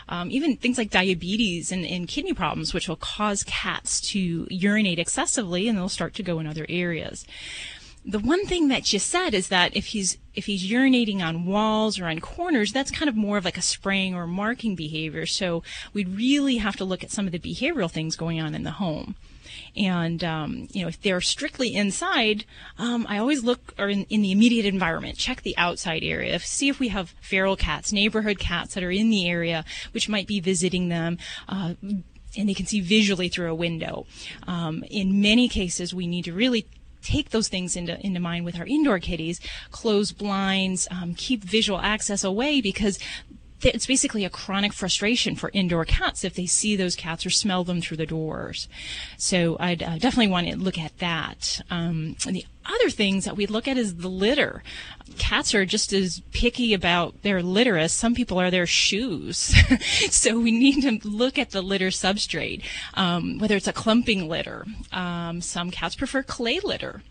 [0.09, 4.99] um, even things like diabetes and, and, kidney problems, which will cause cats to urinate
[4.99, 7.27] excessively and they'll start to go in other areas.
[8.07, 11.99] The one thing that you said is that if he's if he's urinating on walls
[11.99, 15.25] or on corners, that's kind of more of like a spraying or marking behavior.
[15.25, 15.63] So
[15.95, 18.73] we'd really have to look at some of the behavioral things going on in the
[18.73, 19.15] home.
[19.77, 22.45] And, um, you know, if they're strictly inside,
[22.79, 26.69] um, I always look or in, in, the immediate environment, check the outside area, see
[26.69, 30.41] if we have feral cats, neighborhood cats that are in the area, which might be
[30.41, 31.19] visiting them.
[31.49, 31.75] Uh,
[32.37, 34.07] and they can see visually through a window.
[34.47, 36.67] Um, in many cases, we need to really
[37.03, 39.41] take those things into into mind with our indoor kitties.
[39.71, 42.99] Close blinds, um, keep visual access away because
[43.65, 47.65] it's basically a chronic frustration for indoor cats if they see those cats or smell
[47.65, 48.69] them through the doors.
[49.17, 51.61] So I'd uh, definitely want to look at that.
[51.71, 54.63] Um, and the other things that we look at is the litter.
[55.19, 59.55] Cats are just as picky about their litter as some people are their shoes.
[60.11, 62.63] so we need to look at the litter substrate,
[62.95, 64.65] um, whether it's a clumping litter.
[64.93, 67.03] Um, some cats prefer clay litter,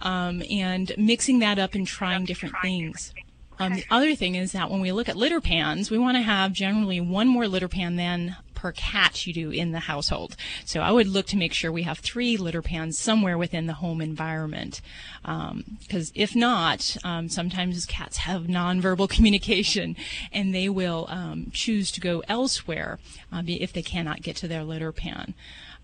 [0.00, 3.12] um, and mixing that up and trying different things.
[3.58, 6.22] Um, the other thing is that when we look at litter pans, we want to
[6.22, 10.34] have generally one more litter pan than per cat you do in the household.
[10.64, 13.74] So I would look to make sure we have three litter pans somewhere within the
[13.74, 14.80] home environment.
[15.22, 19.94] Because um, if not, um, sometimes cats have nonverbal communication
[20.32, 22.98] and they will um, choose to go elsewhere
[23.32, 25.34] uh, if they cannot get to their litter pan.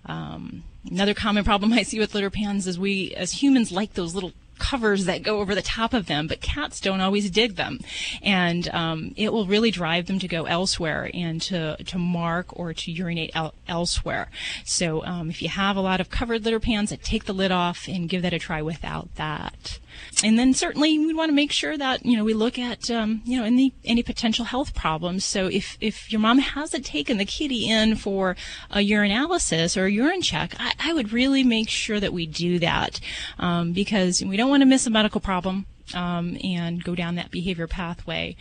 [0.07, 4.15] Um, another common problem I see with litter pans is we, as humans, like those
[4.15, 7.81] little covers that go over the top of them, but cats don't always dig them,
[8.23, 12.73] and um, it will really drive them to go elsewhere and to to mark or
[12.73, 14.31] to urinate el- elsewhere.
[14.65, 17.89] So um, if you have a lot of covered litter pans, take the lid off
[17.89, 19.79] and give that a try without that.
[20.23, 23.23] And then certainly we want to make sure that you know we look at um,
[23.25, 25.25] you know any any potential health problems.
[25.25, 28.37] So if if your mom hasn't taken the kitty in for
[28.71, 32.59] a urinalysis or a urine check, I, I would really make sure that we do
[32.61, 33.01] that
[33.39, 35.67] um, because we don't want to miss a medical problem.
[35.93, 38.37] Um, and go down that behavior pathway,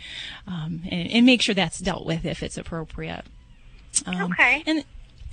[0.46, 3.26] um, and, and, make sure that's dealt with if it's appropriate.
[4.06, 4.62] Um, okay.
[4.66, 4.82] And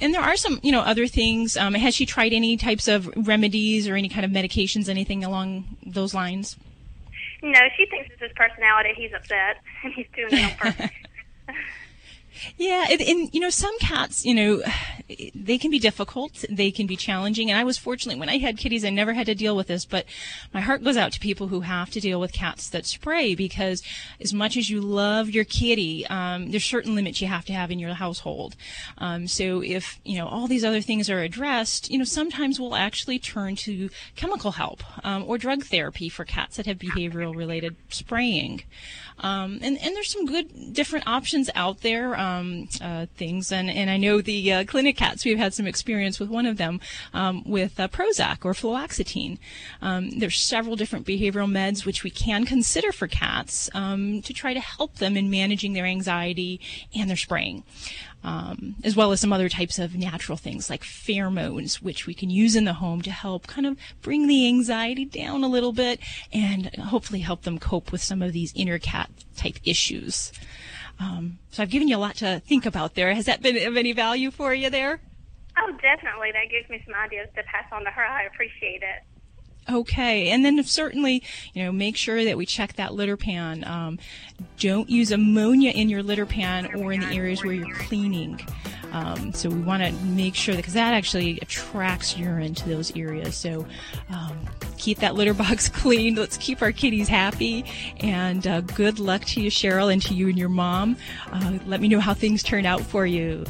[0.01, 1.55] and there are some, you know, other things.
[1.55, 5.77] Um, has she tried any types of remedies or any kind of medications, anything along
[5.85, 6.57] those lines?
[7.43, 8.89] No, she thinks it's his personality.
[8.95, 10.89] He's upset, and he's doing it on purpose.
[12.57, 14.61] Yeah, and, and, you know, some cats, you know,
[15.35, 17.49] they can be difficult, they can be challenging.
[17.49, 19.85] And I was fortunate when I had kitties, I never had to deal with this.
[19.85, 20.05] But
[20.53, 23.83] my heart goes out to people who have to deal with cats that spray because,
[24.19, 27.71] as much as you love your kitty, um, there's certain limits you have to have
[27.71, 28.55] in your household.
[28.97, 32.75] Um, so if you know all these other things are addressed, you know, sometimes we'll
[32.75, 37.75] actually turn to chemical help um, or drug therapy for cats that have behavioral related
[37.89, 38.63] spraying.
[39.19, 43.51] Um, and, and there's some good different options out there, um, uh, things.
[43.51, 45.25] And, and I know the uh, clinic cats.
[45.25, 46.79] We've had some experience with one of them
[47.13, 49.39] um, with uh, Prozac or fluoxetine.
[49.81, 54.53] Um, there's several different behavioral meds which we can consider for cats um, to try
[54.53, 56.61] to help them in managing their anxiety
[56.95, 57.63] and their spraying.
[58.23, 62.29] Um, as well as some other types of natural things like pheromones, which we can
[62.29, 65.99] use in the home to help kind of bring the anxiety down a little bit
[66.31, 70.31] and hopefully help them cope with some of these inner cat type issues.
[71.01, 73.13] Um, so I've given you a lot to think about there.
[73.13, 75.01] Has that been of any value for you there?
[75.57, 76.31] Oh, definitely.
[76.31, 78.05] That gives me some ideas to pass on to her.
[78.05, 79.03] I appreciate it.
[79.69, 83.63] Okay, and then certainly, you know, make sure that we check that litter pan.
[83.63, 83.99] Um,
[84.59, 88.39] don't use ammonia in your litter pan or in the areas where you're cleaning.
[88.91, 92.95] Um, so we want to make sure that because that actually attracts urine to those
[92.95, 93.35] areas.
[93.35, 93.65] So
[94.09, 94.37] um,
[94.77, 96.15] keep that litter box clean.
[96.15, 97.65] Let's keep our kitties happy.
[97.99, 100.97] And uh, good luck to you, Cheryl, and to you and your mom.
[101.31, 103.45] Uh, let me know how things turn out for you.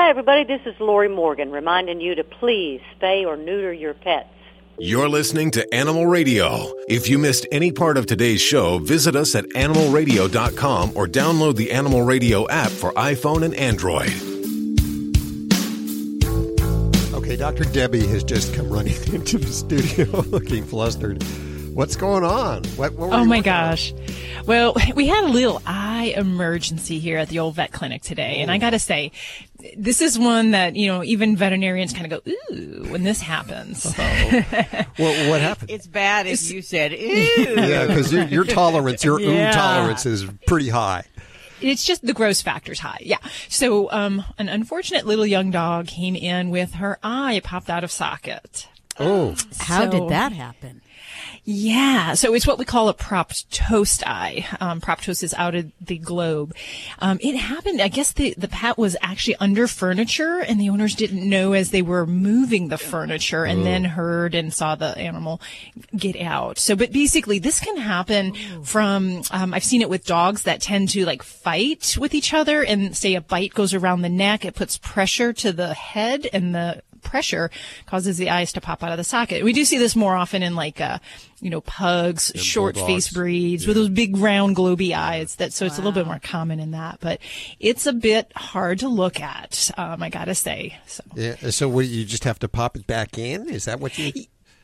[0.00, 0.44] Hi, everybody.
[0.44, 4.30] This is Lorrie Morgan reminding you to please spay or neuter your pets.
[4.78, 6.72] You're listening to Animal Radio.
[6.88, 11.70] If you missed any part of today's show, visit us at animalradio.com or download the
[11.72, 14.08] Animal Radio app for iPhone and Android.
[17.12, 17.64] Okay, Dr.
[17.64, 21.22] Debbie has just come running into the studio looking flustered.
[21.72, 22.64] What's going on?
[22.76, 23.92] What, what oh my gosh.
[23.92, 24.44] On?
[24.46, 28.36] Well, we had a little eye emergency here at the old vet clinic today.
[28.38, 28.42] Oh.
[28.42, 29.12] And I got to say,
[29.76, 33.84] this is one that, you know, even veterinarians kind of go, ooh, when this happens.
[33.98, 35.70] well, what happened?
[35.70, 36.96] It's bad if it's, you said, ooh.
[36.96, 39.50] yeah, because your, your tolerance, your yeah.
[39.50, 41.04] ooh tolerance is pretty high.
[41.60, 43.00] It's just the gross factor's high.
[43.02, 43.18] Yeah.
[43.48, 47.90] So, um, an unfortunate little young dog came in with her eye popped out of
[47.90, 48.66] socket.
[48.98, 50.80] Oh, how did that happen?
[51.44, 54.46] Yeah, so it's what we call a proptosed eye.
[54.60, 54.80] Um,
[55.36, 56.54] out of the globe.
[56.98, 60.94] Um, it happened, I guess the, the pet was actually under furniture and the owners
[60.94, 63.64] didn't know as they were moving the furniture and oh.
[63.64, 65.40] then heard and saw the animal
[65.96, 66.58] get out.
[66.58, 70.90] So, but basically this can happen from, um, I've seen it with dogs that tend
[70.90, 74.44] to like fight with each other and say a bite goes around the neck.
[74.44, 77.50] It puts pressure to the head and the pressure
[77.86, 79.44] causes the eyes to pop out of the socket.
[79.44, 80.98] We do see this more often in like, uh,
[81.40, 83.68] you know, pugs, and short face breeds yeah.
[83.68, 85.36] with those big round globy eyes.
[85.36, 85.84] That so it's wow.
[85.84, 87.20] a little bit more common in that, but
[87.58, 89.70] it's a bit hard to look at.
[89.76, 90.78] Um, I gotta say.
[90.86, 91.50] So yeah.
[91.50, 93.48] So what, you just have to pop it back in?
[93.48, 94.12] Is that what you?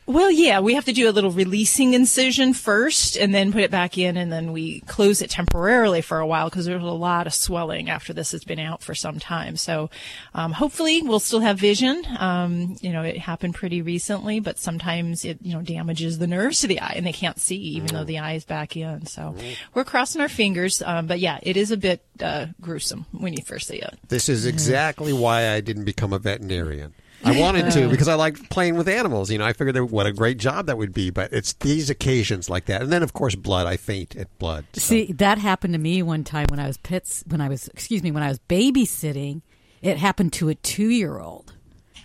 [0.08, 3.72] Well, yeah, we have to do a little releasing incision first and then put it
[3.72, 7.26] back in and then we close it temporarily for a while because there's a lot
[7.26, 9.56] of swelling after this has been out for some time.
[9.56, 9.90] So,
[10.32, 12.04] um, hopefully we'll still have vision.
[12.20, 16.60] Um, you know, it happened pretty recently, but sometimes it, you know, damages the nerves
[16.60, 19.06] to the eye and they can't see even though the eye is back in.
[19.06, 19.34] So
[19.74, 20.82] we're crossing our fingers.
[20.82, 23.98] Um, but yeah, it is a bit, uh, gruesome when you first see it.
[24.06, 26.94] This is exactly why I didn't become a veterinarian.
[27.24, 29.30] I wanted to because I like playing with animals.
[29.30, 31.10] You know, I figured that what a great job that would be.
[31.10, 33.66] But it's these occasions like that, and then of course blood.
[33.66, 34.66] I faint at blood.
[34.74, 34.80] So.
[34.80, 37.24] See, that happened to me one time when I was pits.
[37.26, 39.42] When I was, excuse me, when I was babysitting.
[39.82, 41.52] It happened to a two-year-old.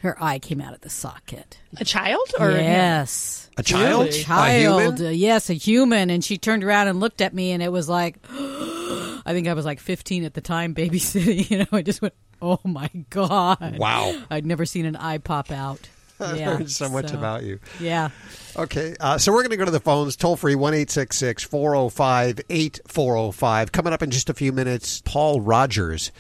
[0.01, 1.59] Her eye came out of the socket.
[1.77, 4.99] A child, or a yes, child, a child.
[4.99, 6.09] A uh, yes, a human.
[6.09, 8.17] And she turned around and looked at me, and it was like.
[9.25, 11.49] I think I was like 15 at the time babysitting.
[11.51, 13.77] You know, I just went, Oh my God!
[13.77, 15.89] Wow, I'd never seen an eye pop out.
[16.19, 17.59] I've yeah, heard so much so, about you.
[17.79, 18.09] Yeah.
[18.55, 21.17] Okay, uh, so we're going to go to the phones, toll free one eight six
[21.17, 23.71] six four zero oh five eight four zero oh five.
[23.71, 26.11] Coming up in just a few minutes, Paul Rodgers,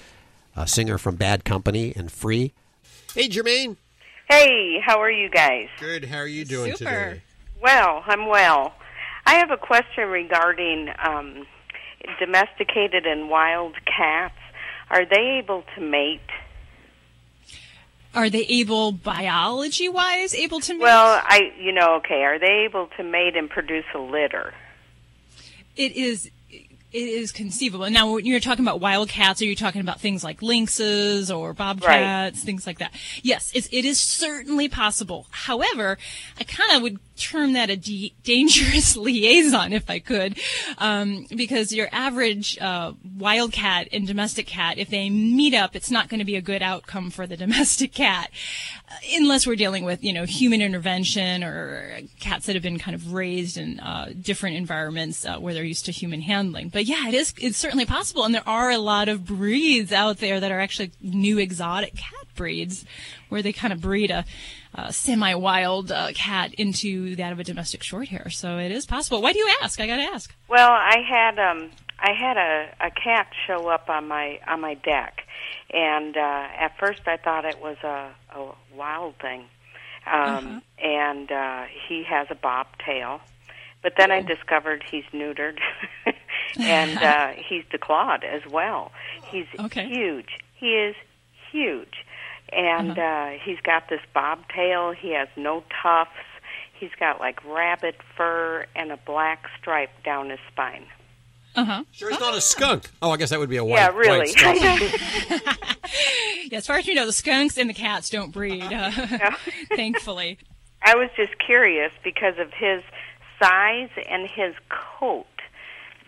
[0.55, 2.53] a singer from Bad Company and Free.
[3.15, 3.77] Hey, Jermaine.
[4.29, 5.67] Hey, how are you guys?
[5.79, 6.05] Good.
[6.05, 6.89] How are you doing Super.
[6.89, 7.21] today?
[7.61, 8.73] Well, I'm well.
[9.25, 11.45] I have a question regarding um,
[12.19, 14.37] domesticated and wild cats.
[14.89, 16.19] Are they able to mate?
[18.13, 20.81] Are they able, biology wise, able to mate?
[20.81, 22.23] Well, I, you know, okay.
[22.23, 24.53] Are they able to mate and produce a litter?
[25.77, 26.29] It is
[26.91, 27.89] It is conceivable.
[27.89, 31.53] Now, when you're talking about wild cats, are you talking about things like lynxes or
[31.53, 32.35] bobcats, right.
[32.35, 32.91] things like that?
[33.23, 35.27] Yes, it's, it is certainly possible.
[35.31, 35.97] However,
[36.37, 40.37] I kind of would term that a de- dangerous liaison, if I could,
[40.77, 45.91] um, because your average uh, wild cat and domestic cat, if they meet up, it's
[45.91, 48.31] not going to be a good outcome for the domestic cat,
[48.89, 52.95] uh, unless we're dealing with you know human intervention or cats that have been kind
[52.95, 56.69] of raised in uh, different environments uh, where they're used to human handling.
[56.69, 60.17] But yeah, it is it's certainly possible, and there are a lot of breeds out
[60.17, 62.85] there that are actually new exotic cat breeds
[63.29, 64.25] where they kind of breed a
[64.73, 68.31] uh, semi-wild uh, cat into that of a domestic shorthair.
[68.31, 69.21] So it is possible.
[69.21, 69.79] Why do you ask?
[69.79, 70.33] I got to ask.
[70.47, 74.75] Well, I had um, I had a, a cat show up on my on my
[74.75, 75.21] deck,
[75.73, 79.41] and uh, at first I thought it was a, a wild thing,
[80.11, 80.59] um, uh-huh.
[80.79, 83.21] and uh, he has a bobtail.
[83.83, 84.15] But then oh.
[84.15, 85.57] I discovered he's neutered,
[86.57, 88.91] and uh, he's declawed as well.
[89.29, 89.87] He's okay.
[89.87, 90.37] huge.
[90.55, 90.95] He is
[91.51, 92.05] huge
[92.51, 93.01] and uh-huh.
[93.01, 94.91] uh, he's got this bobtail.
[94.91, 96.13] He has no tufts.
[96.73, 100.85] He's got like rabbit fur and a black stripe down his spine.
[101.55, 101.83] Uh huh.
[101.91, 102.89] Sure, he's oh, not a skunk.
[103.01, 103.79] Oh, I guess that would be a white.
[103.79, 104.33] Yeah, really.
[106.49, 108.63] yeah, as far as you know, the skunks and the cats don't breed.
[108.63, 108.91] Uh,
[109.75, 110.39] thankfully.
[110.81, 112.81] I was just curious because of his
[113.41, 115.25] size and his coat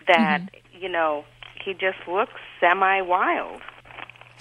[0.06, 0.82] that mm-hmm.
[0.82, 1.24] you know
[1.62, 3.60] he just looks semi-wild.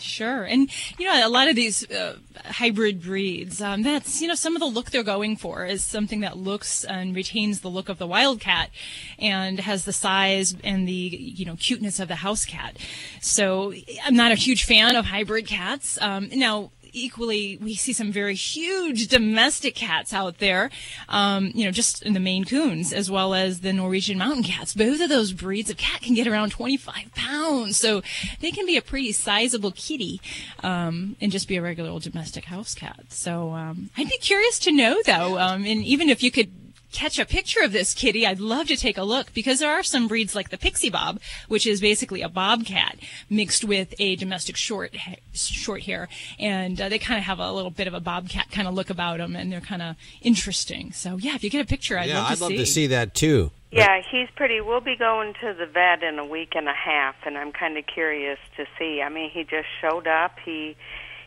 [0.04, 0.44] Sure.
[0.44, 4.54] And, you know, a lot of these uh, hybrid breeds, um, that's, you know, some
[4.54, 8.00] of the look they're going for is something that looks and retains the look of
[8.00, 8.70] the wild cat
[9.18, 12.76] and has the size and the, you know, cuteness of the house cat.
[13.22, 13.74] So
[14.04, 15.98] I'm not a huge fan of hybrid cats.
[16.02, 20.70] Um, now, equally, we see some very huge domestic cats out there,
[21.10, 24.74] um, you know, just in the Maine Coons as well as the Norwegian mountain cats.
[24.74, 27.78] Both of those breeds of cat can get around 25 pounds.
[27.78, 28.02] So
[28.40, 30.22] they can be a pretty sizable kitty
[30.62, 33.06] um, and just be a regular old domestic house cat.
[33.10, 36.52] So um, I'd be curious to know, though, um, and even if you could
[36.94, 39.84] catch a picture of this kitty, I'd love to take a look because there are
[39.84, 42.98] some breeds like the Pixie Bob, which is basically a bobcat
[43.30, 44.96] mixed with a domestic short
[45.34, 46.08] short hair,
[46.40, 48.90] and uh, they kind of have a little bit of a bobcat kind of look
[48.90, 50.92] about them, and they're kind of interesting.
[50.94, 52.58] So yeah, if you get a picture, I'd yeah, love to I'd love see.
[52.58, 53.52] to see that too.
[53.72, 54.62] Yeah, he's pretty.
[54.62, 57.76] We'll be going to the vet in a week and a half, and I'm kind
[57.76, 59.02] of curious to see.
[59.02, 60.38] I mean, he just showed up.
[60.46, 60.76] He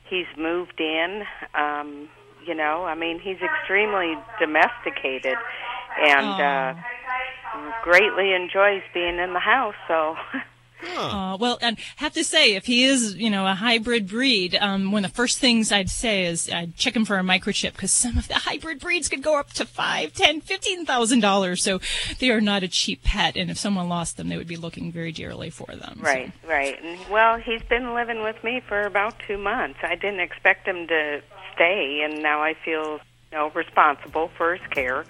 [0.09, 1.25] he's moved in.
[1.55, 2.09] Um,
[2.47, 5.37] you know, I mean, he's extremely domesticated
[5.99, 6.75] and uh,
[7.83, 9.75] greatly enjoys being in the house.
[9.89, 10.17] So.
[10.95, 14.93] Uh, well, and have to say, if he is, you know, a hybrid breed, um,
[14.93, 17.91] one of the first things I'd say is I'd check him for a microchip because
[17.91, 21.63] some of the hybrid breeds could go up to five, ten, fifteen thousand dollars.
[21.63, 21.81] So
[22.19, 24.93] they are not a cheap pet, and if someone lost them, they would be looking
[24.93, 25.99] very dearly for them.
[26.03, 26.49] Right, so.
[26.49, 26.77] right.
[26.83, 29.79] And, well, he's been living with me for about two months.
[29.83, 31.23] I didn't expect him to
[31.57, 33.01] stay, and now I feel,
[33.33, 35.05] you know, responsible for his care.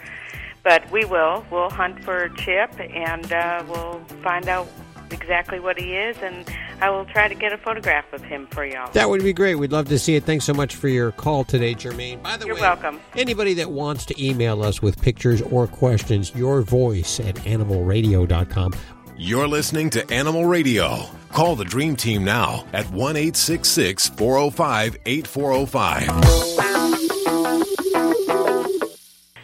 [0.62, 1.44] But we will.
[1.50, 4.66] We'll hunt for Chip, and uh, we'll find out
[5.12, 6.44] exactly what he is, and
[6.80, 8.90] I will try to get a photograph of him for y'all.
[8.92, 9.54] That would be great.
[9.56, 10.24] We'd love to see it.
[10.24, 12.22] Thanks so much for your call today, Jermaine.
[12.22, 13.00] By the You're way, welcome.
[13.14, 18.74] Anybody that wants to email us with pictures or questions, your voice at animalradio.com.
[19.18, 21.06] You're listening to Animal Radio.
[21.30, 26.08] Call the Dream Team now at 1 866 405 8405.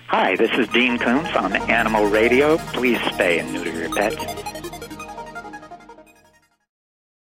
[0.08, 2.58] Hi, this is Dean Koontz on Animal Radio.
[2.74, 4.51] Please spay and neuter your pets.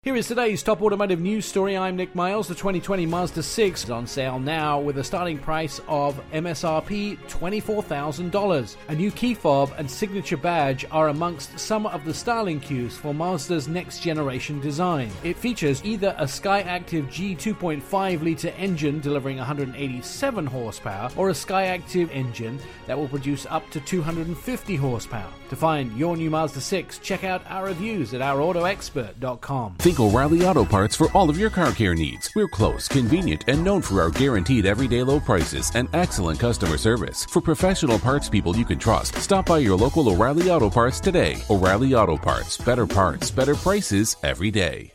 [0.05, 1.79] Here is today's top automotive news story.
[1.79, 2.47] I'm Nick Miles.
[2.47, 8.77] The 2020 Mazda 6 is on sale now with a starting price of MSRP $24,000.
[8.89, 13.15] A new key fob and signature badge are amongst some of the styling cues for
[13.15, 15.11] Mazda's next generation design.
[15.23, 22.11] It features either a Skyactiv G 2.5 litre engine delivering 187 horsepower or a Skyactiv
[22.11, 25.33] engine that will produce up to 250 horsepower.
[25.49, 29.77] To find your new Mazda 6, check out our reviews at ourautoexpert.com.
[29.95, 32.34] Think O'Reilly Auto Parts for all of your car care needs.
[32.34, 37.24] We're close, convenient, and known for our guaranteed everyday low prices and excellent customer service.
[37.26, 41.36] For professional parts people you can trust, stop by your local O'Reilly Auto Parts today.
[41.49, 42.57] O'Reilly Auto Parts.
[42.57, 44.90] Better parts, better prices every day.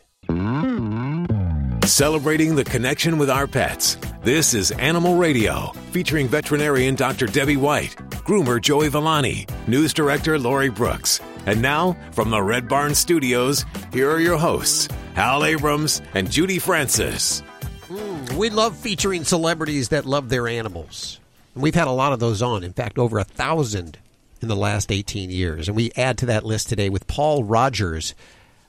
[1.86, 3.96] Celebrating the connection with our pets.
[4.22, 7.26] This is Animal Radio, featuring veterinarian Dr.
[7.26, 7.96] Debbie White,
[8.26, 14.10] groomer Joey Villani, news director Lori Brooks and now, from the Red Barn Studios, here
[14.10, 17.42] are your hosts, Hal Abrams and Judy Francis.
[17.88, 21.18] Mm, we love featuring celebrities that love their animals.
[21.54, 22.62] And We've had a lot of those on.
[22.62, 23.98] In fact, over a thousand
[24.40, 25.66] in the last 18 years.
[25.68, 28.14] And we add to that list today with Paul Rodgers,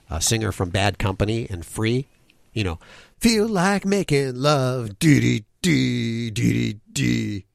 [0.09, 2.07] a singer from Bad Company and Free.
[2.53, 2.79] You know,
[3.19, 7.45] feel like making love, dee dee dee dee dee.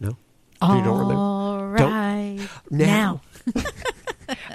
[0.00, 0.16] No,
[0.60, 1.76] All you don't remember?
[1.78, 2.48] Don't- right.
[2.70, 3.20] Now.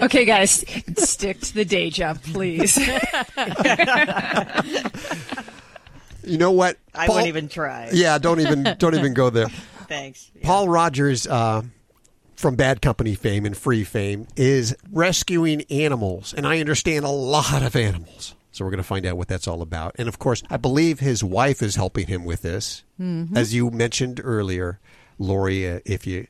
[0.02, 0.64] Okay, guys,
[0.98, 2.78] stick to the day job, please.
[6.24, 6.78] You know what?
[6.94, 7.90] I wouldn't even try.
[7.94, 9.48] Yeah, don't even don't even go there.
[9.88, 10.30] Thanks.
[10.44, 11.62] Paul Rodgers uh,
[12.36, 17.64] from Bad Company fame and Free fame is rescuing animals, and I understand a lot
[17.64, 18.36] of animals.
[18.52, 19.96] So we're going to find out what that's all about.
[19.98, 23.38] And of course, I believe his wife is helping him with this, Mhm.
[23.38, 24.80] as you mentioned earlier,
[25.18, 25.70] Lori.
[25.70, 26.28] Uh, if you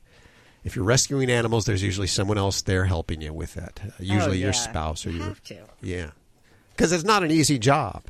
[0.68, 3.80] if you're rescuing animals, there's usually someone else there helping you with that.
[3.82, 5.34] Uh, usually Oh, your spouse or your
[5.80, 6.10] yeah,
[6.76, 8.04] because it's not an easy job.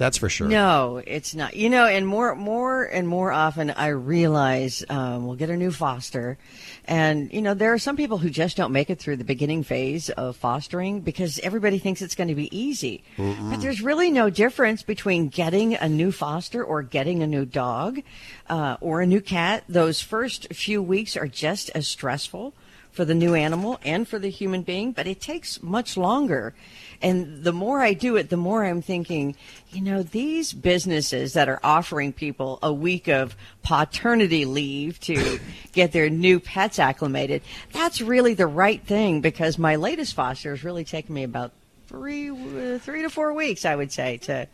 [0.00, 0.48] That's for sure.
[0.48, 1.54] No, it's not.
[1.54, 5.70] You know, and more, more and more often, I realize um, we'll get a new
[5.70, 6.38] foster,
[6.86, 9.62] and you know, there are some people who just don't make it through the beginning
[9.62, 13.04] phase of fostering because everybody thinks it's going to be easy.
[13.50, 18.00] But there's really no difference between getting a new foster or getting a new dog
[18.48, 19.64] uh, or a new cat.
[19.68, 22.54] Those first few weeks are just as stressful
[22.90, 26.54] for the new animal and for the human being, but it takes much longer.
[27.02, 29.36] And the more I do it, the more I'm thinking,
[29.70, 35.40] you know, these businesses that are offering people a week of paternity leave to
[35.72, 37.42] get their new pets acclimated,
[37.72, 41.52] that's really the right thing because my latest foster has really taken me about
[41.86, 44.46] three, uh, three to four weeks, I would say, to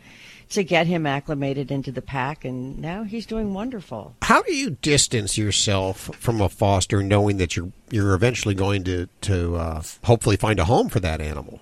[0.49, 4.15] to get him acclimated into the pack, and now he's doing wonderful.
[4.21, 9.07] How do you distance yourself from a foster, knowing that you're you're eventually going to
[9.21, 11.59] to uh, hopefully find a home for that animal?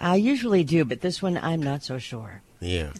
[0.00, 2.42] I usually do, but this one I'm not so sure.
[2.60, 2.92] Yeah.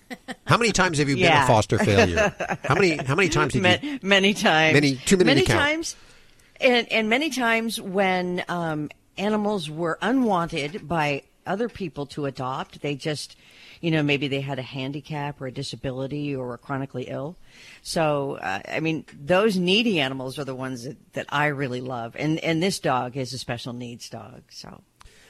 [0.46, 2.34] How many times have you been a foster failure?
[2.64, 3.99] How many how many times have Ma- you?
[4.03, 4.74] Many times.
[4.74, 5.59] Many- too many to Many count.
[5.61, 5.96] times,
[6.61, 12.94] and and many times when um, animals were unwanted by other people to adopt, they
[12.94, 13.34] just,
[13.80, 17.36] you know, maybe they had a handicap or a disability or were chronically ill.
[17.80, 22.14] So, uh, I mean, those needy animals are the ones that, that I really love,
[22.18, 24.42] and and this dog is a special needs dog.
[24.51, 24.82] So.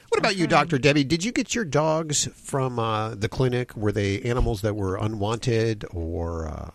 [0.09, 1.03] What about you, Doctor Debbie?
[1.03, 3.75] Did you get your dogs from uh, the clinic?
[3.77, 6.47] Were they animals that were unwanted or?
[6.47, 6.71] Uh,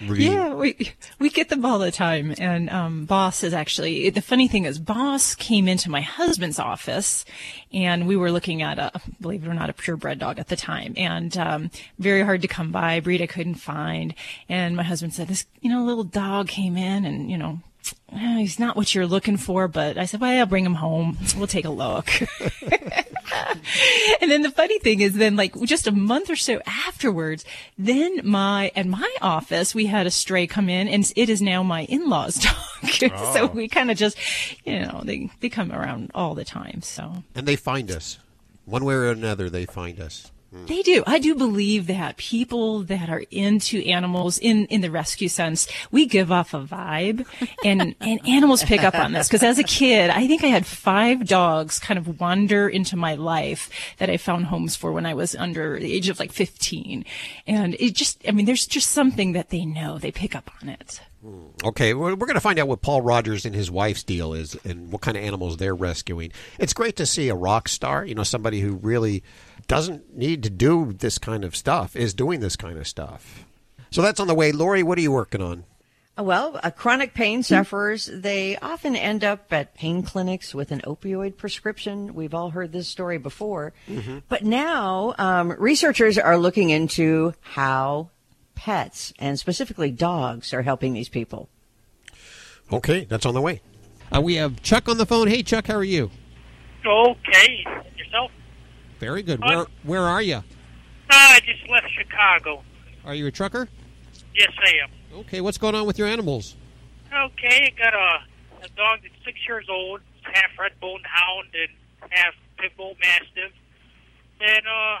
[0.00, 2.34] you- Yeah, we we get them all the time.
[2.38, 7.24] And um, Boss is actually the funny thing is Boss came into my husband's office,
[7.72, 10.56] and we were looking at a believe it or not a purebred dog at the
[10.56, 14.14] time, and um, very hard to come by breed I couldn't find.
[14.48, 17.60] And my husband said this you know little dog came in, and you know.
[18.12, 21.18] "Eh, He's not what you're looking for, but I said, well, I'll bring him home.
[21.36, 22.08] We'll take a look.
[24.20, 27.44] and then the funny thing is then like just a month or so afterwards,
[27.78, 31.62] then my, at my office, we had a stray come in and it is now
[31.62, 32.54] my in-laws dog.
[33.16, 33.34] Oh.
[33.34, 34.16] so we kind of just,
[34.64, 36.82] you know, they, they come around all the time.
[36.82, 38.18] So And they find us,
[38.64, 39.50] one way or another.
[39.50, 40.30] They find us.
[40.66, 41.04] They do.
[41.06, 46.06] I do believe that people that are into animals in, in the rescue sense, we
[46.06, 47.26] give off a vibe
[47.64, 49.28] and, and animals pick up on this.
[49.28, 53.14] Cause as a kid, I think I had five dogs kind of wander into my
[53.14, 57.04] life that I found homes for when I was under the age of like 15.
[57.46, 59.98] And it just, I mean, there's just something that they know.
[59.98, 61.00] They pick up on it.
[61.22, 61.46] Hmm.
[61.64, 64.56] Okay, we're, we're going to find out what Paul Rodgers and his wife's deal is
[64.64, 66.32] and what kind of animals they're rescuing.
[66.58, 69.22] It's great to see a rock star, you know, somebody who really
[69.68, 73.44] doesn't need to do this kind of stuff, is doing this kind of stuff.
[73.90, 74.52] So that's on the way.
[74.52, 75.64] Lori, what are you working on?
[76.18, 81.36] Well, uh, chronic pain sufferers, they often end up at pain clinics with an opioid
[81.36, 82.14] prescription.
[82.14, 83.74] We've all heard this story before.
[84.28, 88.08] But now, um, researchers are looking into how
[88.54, 91.50] pets, and specifically dogs, are helping these people.
[92.72, 93.60] Okay, that's on the way.
[94.14, 95.28] Uh, we have Chuck on the phone.
[95.28, 96.10] Hey, Chuck, how are you?
[96.86, 97.64] Okay.
[97.98, 98.30] Yourself?
[98.98, 99.40] Very good.
[99.40, 100.42] Where where are you?
[101.10, 102.62] Ah, I just left Chicago.
[103.04, 103.68] Are you a trucker?
[104.34, 105.20] Yes, I am.
[105.20, 106.56] Okay, what's going on with your animals?
[107.12, 112.10] Okay, I got a, a dog that's six years old, half red bone hound and
[112.10, 113.52] half pit bull mastiff.
[114.40, 114.98] And uh,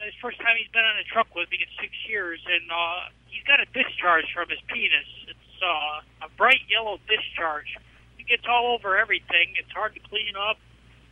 [0.00, 2.70] it's the first time he's been on a truck with me in six years, and
[2.70, 5.08] uh, he's got a discharge from his penis.
[5.28, 7.76] It's uh, a bright yellow discharge.
[8.18, 9.52] It gets all over everything.
[9.58, 10.56] It's hard to clean up.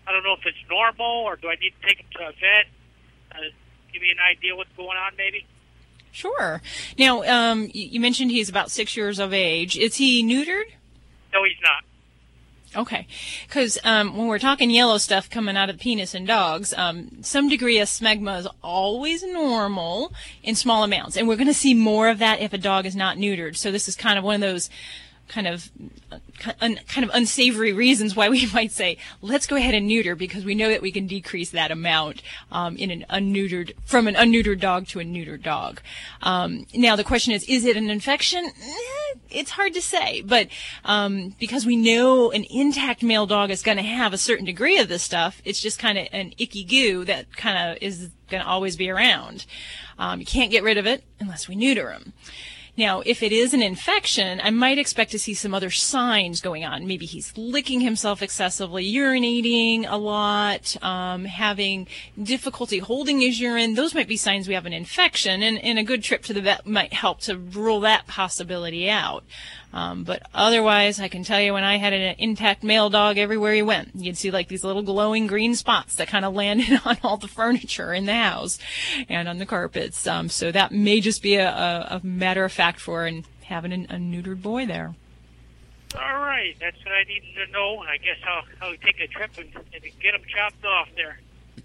[0.07, 2.33] I don't know if it's normal or do I need to take him to a
[2.33, 2.67] vet?
[3.33, 3.39] Uh,
[3.93, 5.47] give me an idea what's going on, maybe.
[6.13, 6.63] Sure.
[6.99, 9.77] Now, um, you mentioned he's about six years of age.
[9.77, 10.71] Is he neutered?
[11.33, 11.85] No, he's not.
[12.77, 13.07] Okay,
[13.47, 17.23] because um, when we're talking yellow stuff coming out of the penis in dogs, um,
[17.23, 21.73] some degree of smegma is always normal in small amounts, and we're going to see
[21.73, 23.57] more of that if a dog is not neutered.
[23.57, 24.71] So this is kind of one of those
[25.29, 25.71] kind of
[26.39, 30.55] kind of unsavory reasons why we might say let's go ahead and neuter because we
[30.55, 32.23] know that we can decrease that amount
[32.53, 35.81] um, in an unneutered from an unneutered dog to a neutered dog.
[36.23, 38.45] Um, now the question is, is it an infection?
[38.45, 40.49] Eh, it's hard to say, but
[40.85, 44.79] um, because we know an intact male dog is going to have a certain degree
[44.79, 48.43] of this stuff, it's just kind of an icky goo that kind of is going
[48.43, 49.47] to always be around.
[49.99, 52.13] Um, you can't get rid of it unless we neuter them.
[52.77, 56.65] Now, if it is an infection, I might expect to see some other signs going
[56.65, 56.89] on.
[56.89, 61.87] Maybe he's licking himself excessively, urinating a lot, um, having
[62.21, 63.75] difficulty holding his urine.
[63.75, 66.41] Those might be signs we have an infection, and, and a good trip to the
[66.41, 69.23] vet might help to rule that possibility out.
[69.75, 73.53] Um, but otherwise, I can tell you when I had an intact male dog everywhere
[73.53, 76.97] he went, you'd see like these little glowing green spots that kind of landed on
[77.03, 78.61] all the furniture in the house
[79.09, 80.07] and on the carpets.
[80.07, 83.73] Um, so that may just be a, a, a matter of fact for and having
[83.73, 84.95] an, a neutered boy there.
[85.97, 87.79] All right, that's what I needed to know.
[87.79, 91.19] I guess I'll, I'll take a trip and, and get them chopped off there.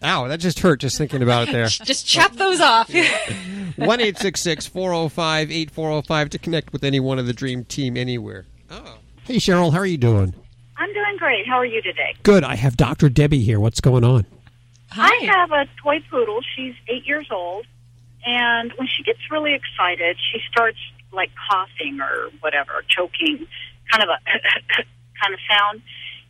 [0.04, 1.66] Ow, that just hurt just thinking about it there.
[1.68, 2.90] just chop those off.
[3.76, 8.46] 1 405 8405 to connect with any one of the Dream Team anywhere.
[8.70, 8.98] Oh.
[9.24, 10.34] Hey, Cheryl, how are you doing?
[10.78, 11.48] I'm doing great.
[11.48, 12.16] How are you today?
[12.24, 12.44] Good.
[12.44, 13.10] I have Dr.
[13.10, 13.60] Debbie here.
[13.60, 14.26] What's going on?
[14.92, 16.40] I have a toy poodle.
[16.56, 17.66] She's eight years old.
[18.26, 20.78] And when she gets really excited, she starts
[21.12, 23.48] like coughing or whatever, choking,
[23.92, 24.20] kind of a
[25.22, 25.82] kind of sound.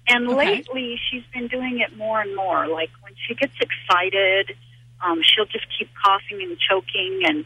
[0.10, 0.56] And Okay.
[0.58, 2.68] lately, she's been doing it more and more.
[2.68, 4.56] Like when she gets excited,
[5.02, 7.22] um, she'll just keep coughing and choking.
[7.26, 7.46] And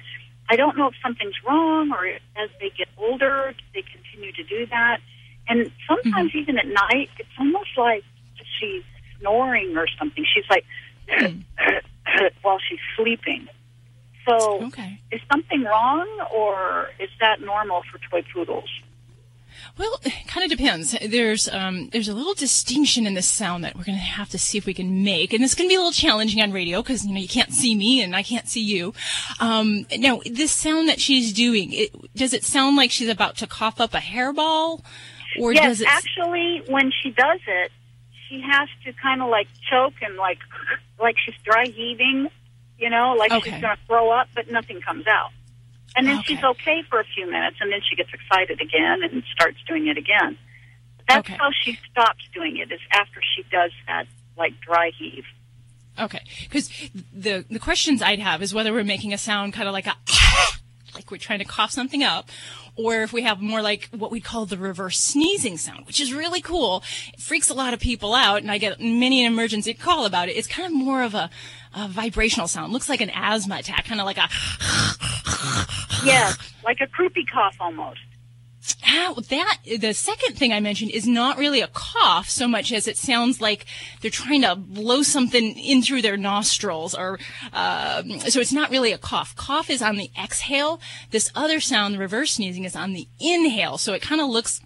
[0.49, 4.65] I don't know if something's wrong or as they get older, they continue to do
[4.67, 4.99] that.
[5.47, 8.03] And sometimes even at night, it's almost like
[8.59, 8.83] she's
[9.19, 10.25] snoring or something.
[10.33, 10.65] She's like
[12.41, 13.47] while she's sleeping.
[14.25, 14.71] So,
[15.11, 18.69] is something wrong, or is that normal for toy poodles?
[19.77, 20.95] Well, it kind of depends.
[21.05, 24.37] There's um, there's a little distinction in the sound that we're going to have to
[24.39, 27.05] see if we can make, and this can be a little challenging on radio because
[27.05, 28.93] you know you can't see me and I can't see you.
[29.39, 33.47] Um, now, this sound that she's doing, it, does it sound like she's about to
[33.47, 34.83] cough up a hairball,
[35.39, 35.87] or yes, does it?
[35.89, 37.71] actually, when she does it,
[38.29, 40.39] she has to kind of like choke and like
[40.99, 42.27] like she's dry heaving,
[42.77, 43.51] you know, like Okay.
[43.51, 45.29] she's going to throw up, but nothing comes out.
[45.95, 49.23] And then she's okay for a few minutes, and then she gets excited again and
[49.31, 50.37] starts doing it again.
[51.07, 52.71] That's how she stops doing it.
[52.71, 55.25] Is after she does that like dry heave.
[55.99, 56.69] Okay, because
[57.13, 59.95] the the questions I'd have is whether we're making a sound kind of like a
[60.95, 62.29] like we're trying to cough something up,
[62.75, 66.13] or if we have more like what we call the reverse sneezing sound, which is
[66.13, 66.83] really cool.
[67.13, 70.29] It freaks a lot of people out, and I get many an emergency call about
[70.29, 70.33] it.
[70.33, 71.29] It's kind of more of a,
[71.75, 72.71] a vibrational sound.
[72.71, 74.29] It Looks like an asthma attack, kind of like a
[76.05, 77.99] Yes, like a croupy cough almost.
[78.89, 82.87] Ow, that the second thing I mentioned is not really a cough so much as
[82.87, 83.65] it sounds like
[84.01, 87.19] they're trying to blow something in through their nostrils, or
[87.51, 89.35] um, so it's not really a cough.
[89.35, 90.79] Cough is on the exhale.
[91.11, 93.77] This other sound, reverse sneezing, is on the inhale.
[93.77, 94.61] So it kind of looks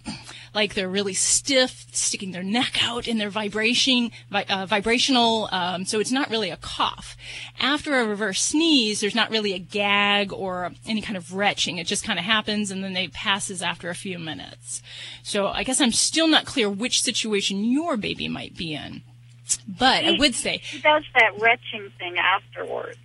[0.54, 5.48] like they're really stiff, sticking their neck out, and they're vibration, vi- uh, vibrational.
[5.52, 7.16] Um, so it's not really a cough.
[7.60, 11.78] After a reverse sneeze, there's not really a gag or any kind of retching.
[11.78, 14.82] It just kind of happens, and then it passes after a few minutes.
[15.22, 19.02] So I guess I'm still not clear which situation your baby might be in.
[19.66, 22.98] But I would say She does that retching thing afterwards.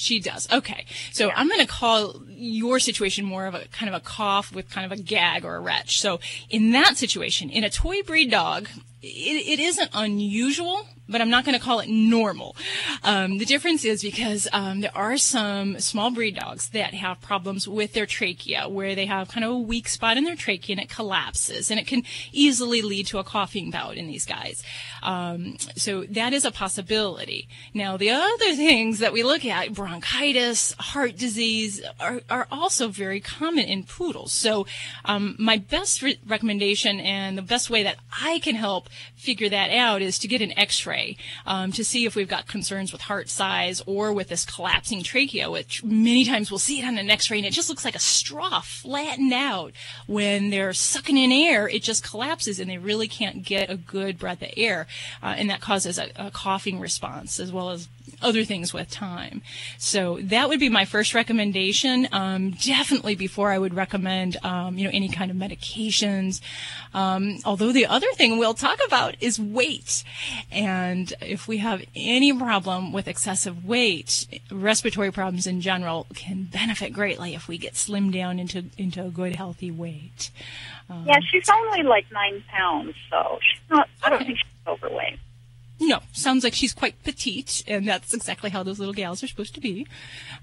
[0.00, 0.48] She does.
[0.50, 0.86] Okay.
[1.12, 4.70] So I'm going to call your situation more of a kind of a cough with
[4.70, 6.00] kind of a gag or a retch.
[6.00, 8.68] So in that situation, in a toy breed dog,
[9.02, 12.56] it, it isn't unusual, but I'm not going to call it normal.
[13.02, 17.66] Um, the difference is because um, there are some small breed dogs that have problems
[17.66, 20.82] with their trachea, where they have kind of a weak spot in their trachea and
[20.82, 24.62] it collapses, and it can easily lead to a coughing bout in these guys.
[25.02, 27.48] Um, so that is a possibility.
[27.74, 33.20] Now, the other things that we look at, bronchitis, heart disease, are, are also very
[33.20, 34.32] common in poodles.
[34.32, 34.66] So
[35.06, 39.70] um, my best re- recommendation and the best way that I can help figure that
[39.70, 41.16] out is to get an x-ray
[41.46, 45.50] um, to see if we've got concerns with heart size or with this collapsing trachea,
[45.50, 48.00] which many times we'll see it on an x-ray and it just looks like a
[48.00, 49.72] straw flattened out.
[50.06, 54.18] When they're sucking in air, it just collapses and they really can't get a good
[54.18, 54.86] breath of air.
[55.22, 57.88] Uh, and that causes a, a coughing response as well as
[58.22, 59.42] other things with time.
[59.78, 62.08] So that would be my first recommendation.
[62.12, 66.40] Um, definitely before I would recommend, um, you know, any kind of medications.
[66.94, 70.04] Um, although the other thing we'll talk about is weight.
[70.50, 76.92] And if we have any problem with excessive weight, respiratory problems in general can benefit
[76.92, 80.30] greatly if we get slimmed down into, into a good healthy weight.
[80.88, 83.88] Um, Yeah, she's only like nine pounds, so she's not.
[84.02, 85.18] I don't think she's overweight.
[85.82, 89.54] No, sounds like she's quite petite, and that's exactly how those little gals are supposed
[89.54, 89.86] to be.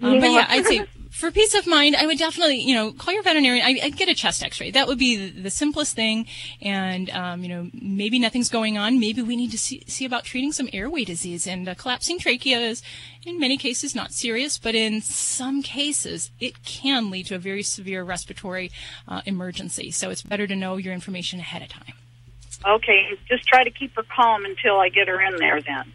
[0.02, 0.20] Um, Yeah.
[0.20, 3.22] But yeah, I'd say for peace of mind, I would definitely, you know, call your
[3.22, 3.64] veterinarian.
[3.64, 4.72] I, I'd get a chest X-ray.
[4.72, 6.26] That would be the, the simplest thing.
[6.60, 9.00] And um, you know, maybe nothing's going on.
[9.00, 11.46] Maybe we need to see, see about treating some airway disease.
[11.46, 12.82] And uh, collapsing trachea is,
[13.24, 17.64] in many cases, not serious, but in some cases, it can lead to a very
[17.64, 18.72] severe respiratory
[19.08, 19.92] uh, emergency.
[19.92, 21.94] So it's better to know your information ahead of time.
[22.66, 25.62] Okay, just try to keep her calm until I get her in there.
[25.62, 25.94] Then.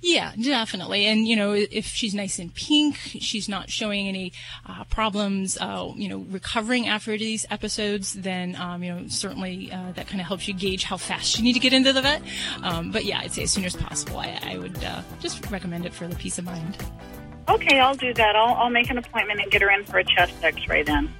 [0.00, 1.06] Yeah, definitely.
[1.06, 4.32] And, you know, if she's nice and pink, she's not showing any
[4.64, 9.92] uh, problems, uh, you know, recovering after these episodes, then, um, you know, certainly uh,
[9.92, 12.22] that kind of helps you gauge how fast you need to get into the vet.
[12.62, 14.18] Um, but yeah, I'd say as soon as possible.
[14.18, 16.76] I, I would uh, just recommend it for the peace of mind.
[17.48, 18.36] Okay, I'll do that.
[18.36, 21.12] I'll, I'll make an appointment and get her in for a chest X-ray then.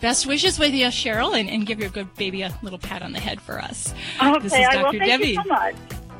[0.00, 3.12] Best wishes with you, Cheryl, and, and give your good baby a little pat on
[3.12, 3.92] the head for us.
[4.22, 4.84] Okay, this is I Dr.
[4.84, 4.90] will.
[4.92, 5.28] Thank Debbie.
[5.28, 5.74] you so much.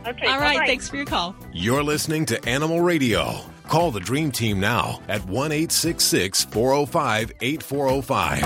[0.06, 0.66] Okay, All right, bye-bye.
[0.66, 1.34] thanks for your call.
[1.52, 3.40] You're listening to Animal Radio.
[3.68, 8.40] Call the Dream Team now at 1 866 405 8405.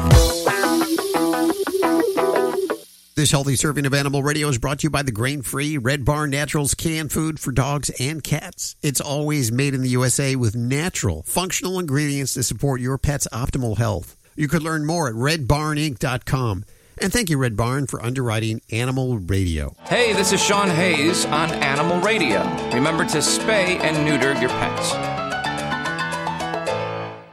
[3.14, 6.30] This healthy serving of Animal Radio is brought to you by the grain-free Red Barn
[6.30, 8.74] Naturals canned food for dogs and cats.
[8.82, 13.76] It's always made in the USA with natural, functional ingredients to support your pet's optimal
[13.78, 14.16] health.
[14.36, 16.64] You could learn more at redbarninc.com.
[16.98, 19.74] And thank you, Red Barn, for underwriting Animal Radio.
[19.84, 22.42] Hey, this is Sean Hayes on Animal Radio.
[22.72, 24.92] Remember to spay and neuter your pets.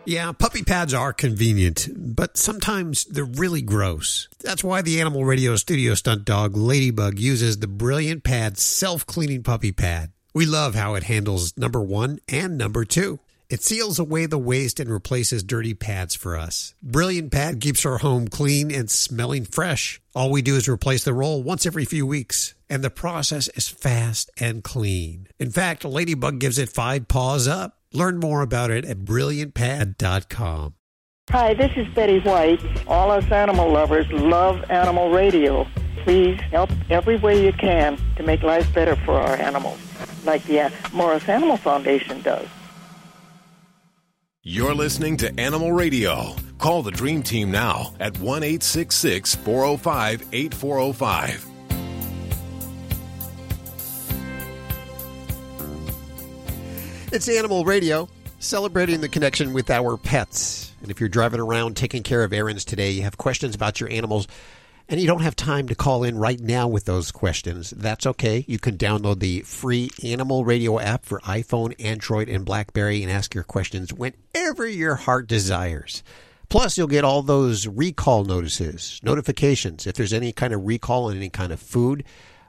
[0.05, 4.27] Yeah, puppy pads are convenient, but sometimes they're really gross.
[4.39, 9.43] That's why the Animal Radio studio stunt dog Ladybug uses the Brilliant Pad self cleaning
[9.43, 10.11] puppy pad.
[10.33, 13.19] We love how it handles number one and number two.
[13.49, 16.75] It seals away the waste and replaces dirty pads for us.
[16.83, 19.99] Brilliant Pad keeps our home clean and smelling fresh.
[20.13, 23.67] All we do is replace the roll once every few weeks, and the process is
[23.67, 25.27] fast and clean.
[25.39, 27.79] In fact, Ladybug gives it five paws up.
[27.91, 30.75] Learn more about it at brilliantpad.com.
[31.31, 32.61] Hi, this is Betty White.
[32.87, 35.65] All us animal lovers love Animal Radio.
[36.03, 39.79] Please help every way you can to make life better for our animals,
[40.23, 42.47] like the Morris Animal Foundation does.
[44.51, 46.33] You're listening to Animal Radio.
[46.57, 51.45] Call the Dream Team now at 1 866 405 8405.
[57.13, 60.73] It's Animal Radio, celebrating the connection with our pets.
[60.81, 63.91] And if you're driving around taking care of errands today, you have questions about your
[63.91, 64.27] animals,
[64.89, 68.43] and you don't have time to call in right now with those questions, that's okay.
[68.47, 73.35] You can download the free Animal Radio app for iPhone, Android, and Blackberry and ask
[73.35, 76.01] your questions whenever your heart desires.
[76.49, 79.85] Plus, you'll get all those recall notices, notifications.
[79.85, 82.03] If there's any kind of recall on any kind of food,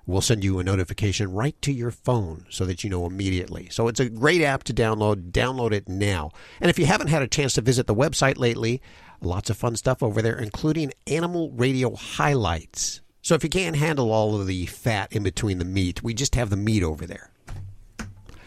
[0.07, 3.69] we'll send you a notification right to your phone so that you know immediately.
[3.71, 5.31] So it's a great app to download.
[5.31, 6.31] Download it now.
[6.63, 8.81] And if you haven't had a chance to visit the website lately,
[9.23, 13.01] lots of fun stuff over there, including animal radio highlights.
[13.23, 16.35] So if you can't handle all of the fat in between the meat, we just
[16.35, 17.31] have the meat over there.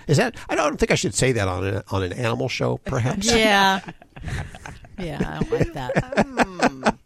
[0.08, 0.36] Is that?
[0.50, 3.32] I don't think I should say that on a, on an animal show, perhaps.
[3.36, 3.80] Yeah.
[5.00, 5.96] yeah, I don't like that.
[6.24, 6.98] Mm.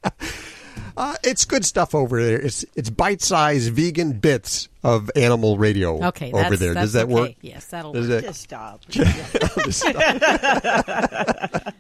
[0.97, 2.39] Uh, it's good stuff over there.
[2.41, 6.73] It's it's bite sized vegan bits of animal radio Okay, over that's- there.
[6.73, 7.33] Does that's that work?
[7.41, 8.21] Yes, that'll Does work.
[8.21, 8.81] that- Just stop.
[8.89, 11.73] Just stop.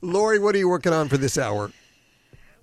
[0.00, 1.70] Lori, what are you working on for this hour?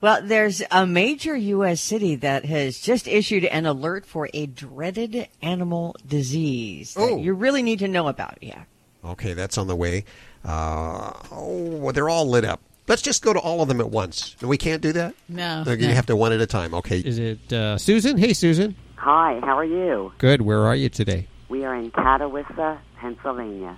[0.02, 1.82] Well, there's a major U.S.
[1.82, 7.18] city that has just issued an alert for a dreaded animal disease that Oh.
[7.18, 8.38] you really need to know about.
[8.42, 8.64] Yeah.
[9.04, 10.06] Okay, that's on the way.
[10.46, 12.62] Uh, oh, well, they're all lit up.
[12.90, 14.36] Let's just go to all of them at once.
[14.42, 15.14] We can't do that.
[15.30, 15.64] No.
[15.66, 16.74] Okay, You have to one at a time.
[16.74, 16.98] Okay.
[16.98, 18.18] Is it uh, Susan?
[18.18, 18.76] Hey, Susan.
[18.96, 20.12] Hi, how are you?
[20.18, 20.42] Good.
[20.42, 21.28] Where are you today?
[21.50, 23.78] We are in Catawissa, Pennsylvania.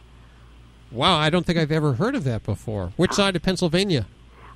[0.91, 2.93] Wow, I don't think I've ever heard of that before.
[2.95, 4.07] Which side of Pennsylvania?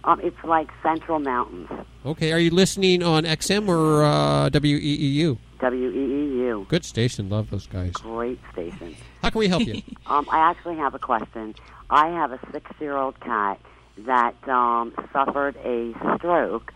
[0.06, 1.68] Um, it's like Central Mountains,
[2.06, 5.38] Okay, are you listening on XM or uh, WEEU?
[5.60, 6.68] WEEU.
[6.68, 7.30] Good station.
[7.30, 7.92] Love those guys.
[7.94, 8.96] Great station.
[9.22, 9.82] How can we help you?
[10.06, 11.56] um, I actually have a question.
[11.90, 13.60] I have a six-year-old cat
[14.06, 16.72] that um, suffered a stroke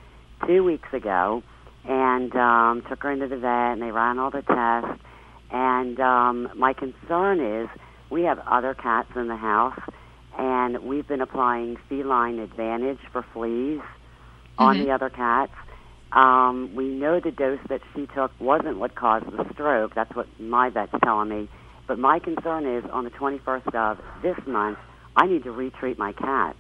[0.48, 1.44] two weeks ago,
[1.86, 5.02] and um, took her into the vet, and they ran all the tests.
[5.52, 7.70] And um, my concern is
[8.10, 9.80] we have other cats in the house,
[10.38, 13.82] and we've been applying Feline Advantage for fleas
[14.58, 14.86] on Mhm.
[14.86, 15.54] the other cats.
[16.12, 19.94] Um, we know the dose that she took wasn't what caused the stroke.
[19.94, 21.48] That's what my vet's telling me.
[21.88, 24.78] But my concern is on the 21st of this month,
[25.16, 26.60] I need to retreat my cats,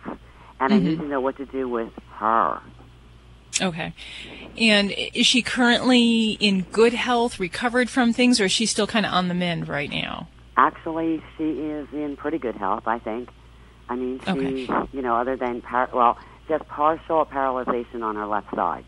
[0.59, 0.83] and I Mhm.
[0.83, 2.59] need to know what to do with her.
[3.61, 3.93] Okay.
[4.57, 9.05] And is she currently in good health, recovered from things, or is she still kind
[9.05, 10.27] of on the mend right now?
[10.55, 13.29] Actually, she is in pretty good health, I think.
[13.89, 14.29] I mean, she,
[14.67, 14.87] Okay.
[14.93, 18.85] you know, other than par- well, just partial paralyzation on her left side.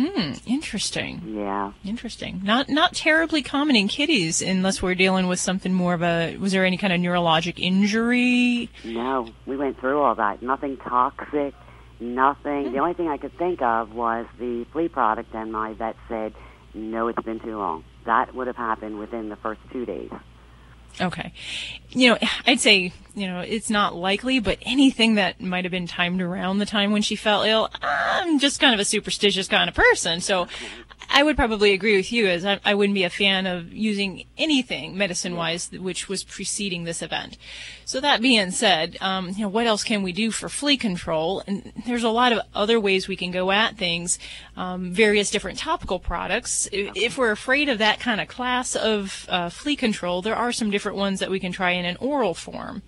[0.00, 0.32] Hmm.
[0.46, 1.34] Interesting.
[1.36, 1.72] Yeah.
[1.84, 2.40] Interesting.
[2.42, 6.38] Not not terribly common in kitties, unless we're dealing with something more of a.
[6.38, 8.70] Was there any kind of neurologic injury?
[8.82, 10.42] No, we went through all that.
[10.42, 11.54] Nothing toxic,
[11.98, 12.72] nothing.
[12.72, 16.32] The only thing I could think of was the flea product, and my vet said,
[16.72, 17.84] no, it's been too long.
[18.06, 20.10] That would have happened within the first two days.
[21.00, 21.32] Okay.
[21.90, 25.86] You know, I'd say, you know, it's not likely, but anything that might have been
[25.86, 29.68] timed around the time when she fell ill, I'm just kind of a superstitious kind
[29.68, 30.20] of person.
[30.20, 30.46] So
[31.12, 34.24] I would probably agree with you as I, I wouldn't be a fan of using
[34.38, 37.36] anything medicine wise which was preceding this event.
[37.84, 41.42] So that being said, um, you know, what else can we do for flea control?
[41.48, 44.20] And there's a lot of other ways we can go at things,
[44.56, 46.68] um, various different topical products.
[46.70, 50.52] If, if we're afraid of that kind of class of uh, flea control, there are
[50.52, 52.82] some different ones that we can try in an oral form.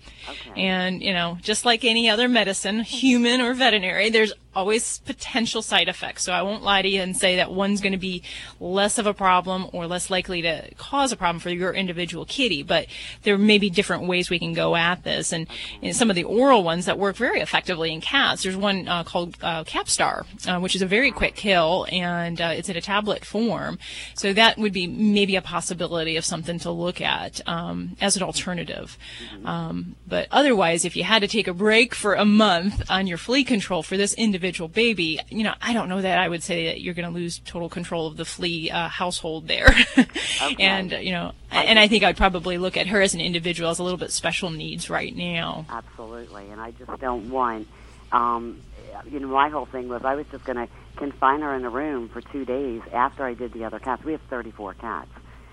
[0.55, 5.87] And, you know, just like any other medicine, human or veterinary, there's always potential side
[5.87, 6.23] effects.
[6.23, 8.23] So I won't lie to you and say that one's going to be
[8.59, 12.63] less of a problem or less likely to cause a problem for your individual kitty,
[12.63, 12.87] but
[13.23, 15.33] there may be different ways we can go at this.
[15.33, 15.47] And,
[15.91, 19.37] some of the oral ones that work very effectively in cats, there's one uh, called
[19.41, 23.25] uh, Capstar, uh, which is a very quick kill and uh, it's in a tablet
[23.25, 23.77] form.
[24.15, 28.23] So that would be maybe a possibility of something to look at um, as an
[28.23, 28.97] alternative.
[29.45, 33.17] Um, but otherwise, if you had to take a break for a month on your
[33.17, 36.67] flea control for this individual baby, you know, I don't know that I would say
[36.67, 39.73] that you're going to lose total control of the flea uh, household there.
[40.59, 43.69] and, uh, you know, and I think I'd probably look at her as an individual
[43.69, 45.65] as a little bit special needs right now.
[45.69, 47.67] Absolutely, and I just don't want.
[48.11, 48.61] Um,
[49.09, 50.67] you know, my whole thing was I was just going to
[50.97, 54.03] confine her in a room for two days after I did the other cats.
[54.03, 55.09] We have 34 cats.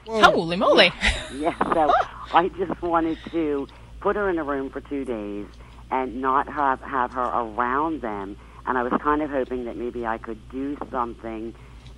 [0.06, 0.92] Holy moly!
[1.34, 1.92] Yeah, so
[2.34, 3.68] I just wanted to
[4.00, 5.46] put her in a room for two days
[5.90, 8.36] and not have have her around them.
[8.70, 11.52] And I was kind of hoping that maybe I could do something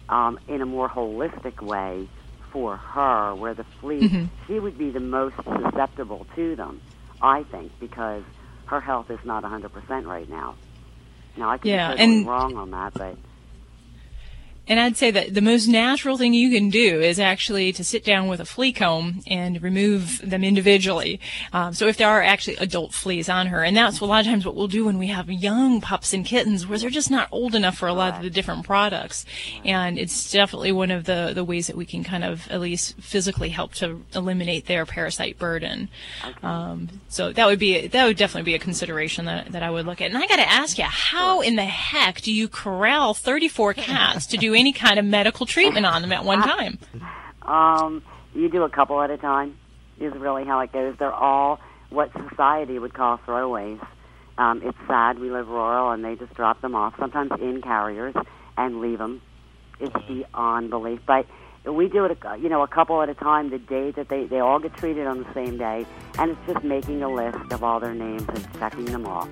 [0.08, 2.08] um, in a more holistic way
[2.50, 4.30] for her, where the flea Mhm.
[4.46, 6.80] she would be the most susceptible to them.
[7.20, 8.22] I think because
[8.64, 10.56] her health is not 100% right now.
[11.36, 13.18] Now I could Yeah, be totally and- wrong on that, but
[14.68, 18.04] And I'd say that the most natural thing you can do is actually to sit
[18.04, 21.20] down with a flea comb and remove them individually.
[21.52, 24.26] Um, so if there are actually adult fleas on her, and that's a lot of
[24.26, 27.28] times what we'll do when we have young pups and kittens, where they're just not
[27.32, 29.24] old enough for a lot of the different products.
[29.64, 32.96] And it's definitely one of the the ways that we can kind of at least
[33.00, 35.88] physically help to eliminate their parasite burden.
[36.42, 39.86] Um, so that would be that would definitely be a consideration that that I would
[39.86, 40.10] look at.
[40.10, 44.26] And I got to ask you, how in the heck do you corral 34 cats
[44.26, 46.78] to do any kind of medical treatment on them at one time?
[47.42, 48.02] Um,
[48.34, 49.56] you do a couple at a time.
[50.00, 50.96] Is really how it goes.
[50.98, 53.84] They're all what society would call throwaways.
[54.38, 58.14] Um, it's sad we live rural and they just drop them off sometimes in carriers
[58.56, 59.20] and leave them.
[59.78, 61.00] It's beyond belief.
[61.06, 61.26] But
[61.64, 63.50] we do it, you know, a couple at a time.
[63.50, 65.86] The day that they they all get treated on the same day,
[66.18, 69.28] and it's just making a list of all their names and checking them off.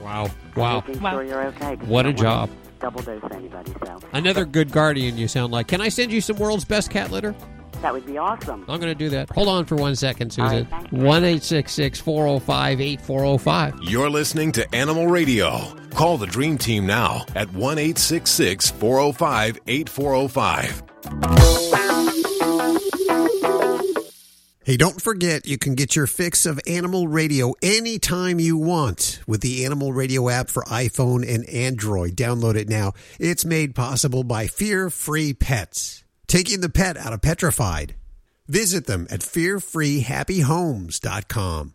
[0.00, 0.28] Wow.
[0.56, 0.82] Wow.
[0.86, 1.76] Making sure you're okay.
[1.76, 2.50] 'cause What a don't wanna job.
[2.84, 3.72] Double dose anybody.
[3.86, 5.68] So Another good guardian you sound like.
[5.68, 7.34] Can I send you some world's best cat litter?
[7.80, 8.60] that would be awesome.
[8.68, 9.30] I'm going to do that.
[9.30, 10.64] Hold on for one second, Susan.
[10.64, 10.98] right, thank you.
[10.98, 13.74] 1 405 8405.
[13.84, 15.74] You're listening to Animal Radio.
[15.94, 20.82] Call the Dream Team now at 1 405 8405.
[24.64, 29.42] Hey, don't forget you can get your fix of Animal Radio anytime you want with
[29.42, 32.16] the Animal Radio app for iPhone and Android.
[32.16, 32.94] Download it now.
[33.20, 37.94] It's made possible by Fear Free Pets, taking the pet out of petrified.
[38.48, 41.74] Visit them at fearfreehappyhomes.com.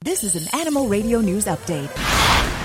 [0.00, 2.61] This is an Animal Radio News Update.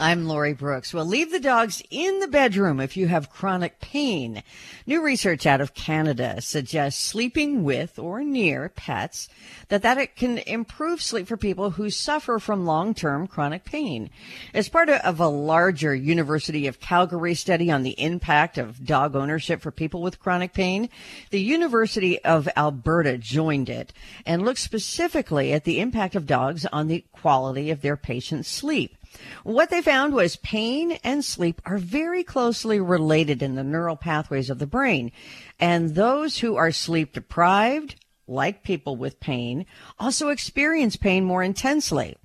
[0.00, 0.92] I'm Lori Brooks.
[0.92, 4.42] Well, leave the dogs in the bedroom if you have chronic pain.
[4.86, 9.28] New research out of Canada suggests sleeping with or near pets
[9.68, 14.10] that that it can improve sleep for people who suffer from long-term chronic pain.
[14.52, 19.62] As part of a larger University of Calgary study on the impact of dog ownership
[19.62, 20.88] for people with chronic pain,
[21.30, 23.92] the University of Alberta joined it
[24.26, 28.96] and looked specifically at the impact of dogs on the quality of their patients' sleep.
[29.42, 34.50] What they found was pain and sleep are very closely related in the neural pathways
[34.50, 35.12] of the brain.
[35.58, 37.96] And those who are sleep deprived,
[38.26, 39.66] like people with pain,
[39.98, 42.16] also experience pain more intensely.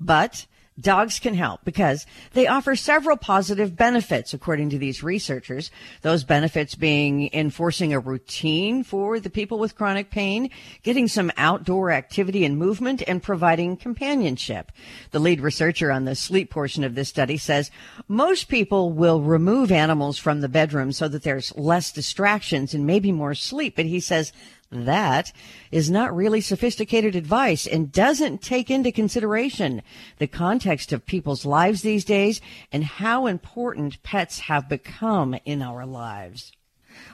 [0.00, 0.46] But
[0.80, 5.70] Dogs can help because they offer several positive benefits, according to these researchers.
[6.02, 10.50] Those benefits being enforcing a routine for the people with chronic pain,
[10.82, 14.72] getting some outdoor activity and movement, and providing companionship.
[15.12, 17.70] The lead researcher on the sleep portion of this study says
[18.08, 23.12] most people will remove animals from the bedroom so that there's less distractions and maybe
[23.12, 23.76] more sleep.
[23.76, 24.32] But he says
[24.70, 25.32] that
[25.70, 29.82] is not really sophisticated advice and doesn't take into consideration
[30.18, 32.40] the context of people's lives these days
[32.72, 36.52] and how important pets have become in our lives.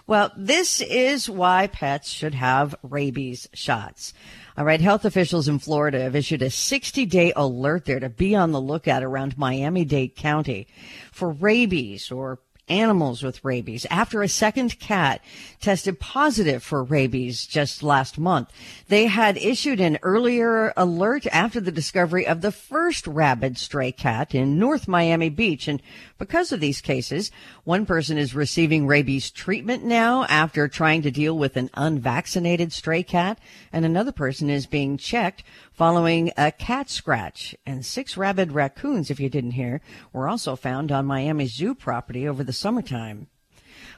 [0.07, 4.13] Well, this is why pets should have rabies shots.
[4.57, 8.35] All right, health officials in Florida have issued a 60 day alert there to be
[8.35, 10.67] on the lookout around Miami Dade County
[11.13, 12.41] for rabies or
[12.71, 15.21] animals with rabies after a second cat
[15.61, 18.51] tested positive for rabies just last month.
[18.89, 24.35] They had issued an earlier alert after the discovery of the first rabid stray cat
[24.35, 25.69] in North Miami Beach.
[25.69, 25.83] And
[26.19, 27.31] because of these cases,
[27.65, 33.03] one person is receiving rabies treatment now after trying to deal with an unvaccinated stray
[33.03, 33.39] cat,
[33.73, 35.43] and another person is being checked
[35.81, 37.57] following a cat scratch.
[37.65, 39.81] And six rabid raccoons, if you didn't hear,
[40.13, 43.29] were also found on Miami Zoo property over the summertime.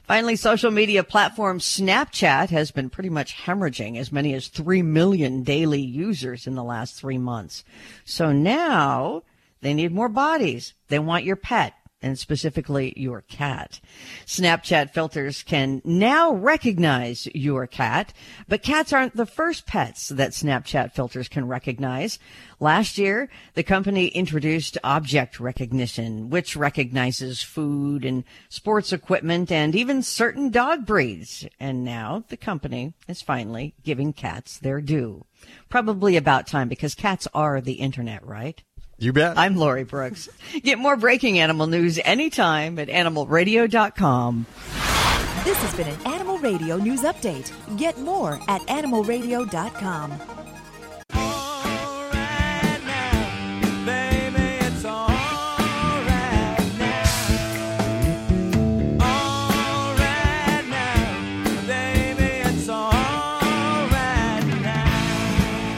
[0.03, 5.43] Finally, social media platform Snapchat has been pretty much hemorrhaging as many as 3 million
[5.43, 7.65] daily users in the last three months.
[8.05, 9.23] So now
[9.59, 10.75] they need more bodies.
[10.87, 11.73] They want your pet
[12.03, 13.79] and specifically your cat.
[14.25, 18.13] Snapchat filters can now recognize your cat,
[18.47, 22.19] but cats aren't the first pets that Snapchat filters can recognize.
[22.59, 30.03] Last year, the company introduced object recognition, which recognizes food and sports equipment and even
[30.03, 31.45] certain dog breeds.
[31.59, 35.25] And now the company is finally giving cats their due.
[35.69, 38.63] Probably about time because cats are the internet, right?
[38.97, 39.37] You bet.
[39.37, 40.29] I'm Lori Brooks.
[40.61, 44.45] Get more breaking animal news anytime at animalradio.com.
[45.43, 47.51] This has been an Animal Radio News Update.
[47.77, 50.19] Get more at animalradio.com.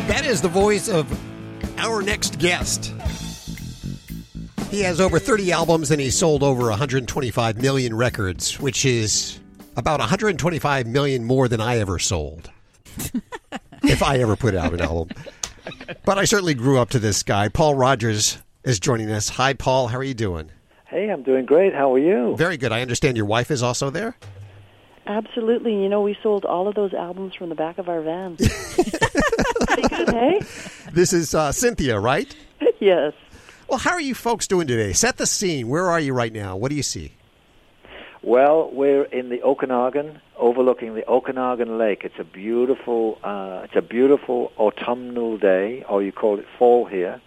[0.07, 1.07] That is the voice of
[1.79, 2.94] our next guest.
[4.75, 9.39] He has over 30 albums and he sold over 125 million records, which is
[9.77, 12.51] about 125 million more than I ever sold.
[13.83, 15.15] if I ever put out an album.
[16.03, 17.47] But I certainly grew up to this guy.
[17.47, 19.29] Paul Rodgers is joining us.
[19.29, 19.87] Hi, Paul.
[19.87, 20.51] How are you doing?
[20.87, 21.73] Hey, I'm doing great.
[21.73, 22.35] How are you?
[22.35, 22.73] Very good.
[22.73, 24.17] I understand your wife is also there.
[25.07, 25.71] Absolutely.
[25.71, 28.35] You know, we sold all of those albums from the back of our van.
[28.35, 30.41] Pretty good, hey?
[30.91, 32.35] This is uh, Cynthia, right?
[32.81, 33.13] Yes.
[33.75, 34.93] Well, how are you folks doing today?
[34.93, 35.67] Set the scene.
[35.67, 36.55] Where are you right now?
[36.55, 37.11] What do you see?
[38.23, 42.05] Well, we're in the Okanagan, overlooking the Okanagan Lake.
[42.05, 47.19] It's a beautiful, uh, it's a beautiful autumnal day, or you call it fall here.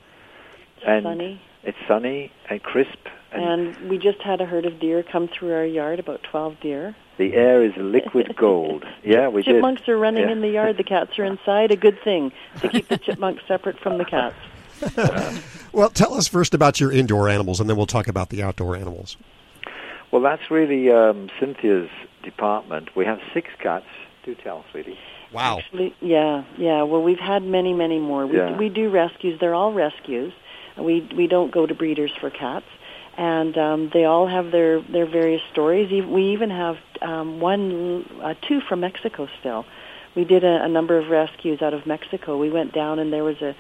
[0.86, 1.42] And sunny.
[1.64, 2.96] It's sunny and crisp.
[3.30, 3.44] And,
[3.76, 6.96] And we just had a herd of deer come through our yard, about 12 deer.
[7.18, 8.86] the air is liquid gold.
[9.04, 9.52] Yeah, we did.
[9.56, 10.32] chipmunks are running Yeah.
[10.32, 10.78] in the yard.
[10.78, 11.72] The cats are inside.
[11.72, 12.32] A good thing
[12.62, 14.36] to keep the chipmunks separate from the cats.
[15.72, 18.74] Well, tell us first about your indoor animals, and then we'll talk about the outdoor
[18.76, 19.16] animals.
[20.10, 21.90] Well, that's really um, Cynthia's
[22.22, 22.96] department.
[22.96, 23.86] We have six cats,
[24.24, 24.98] Do tell, sweetie.
[25.32, 25.58] Wow.
[25.58, 26.82] Actually, yeah, yeah.
[26.84, 28.26] Well, we've had many, many more.
[28.26, 28.56] We, Yeah.
[28.56, 29.38] we do rescues.
[29.38, 30.32] They're all rescues.
[30.78, 32.64] We we don't go to breeders for cats,
[33.18, 35.90] and um, they all have their their various stories.
[35.90, 39.66] We even have um, one, uh, two from Mexico still.
[40.14, 42.38] We did a, a number of rescues out of Mexico.
[42.38, 43.54] We went down, and there was a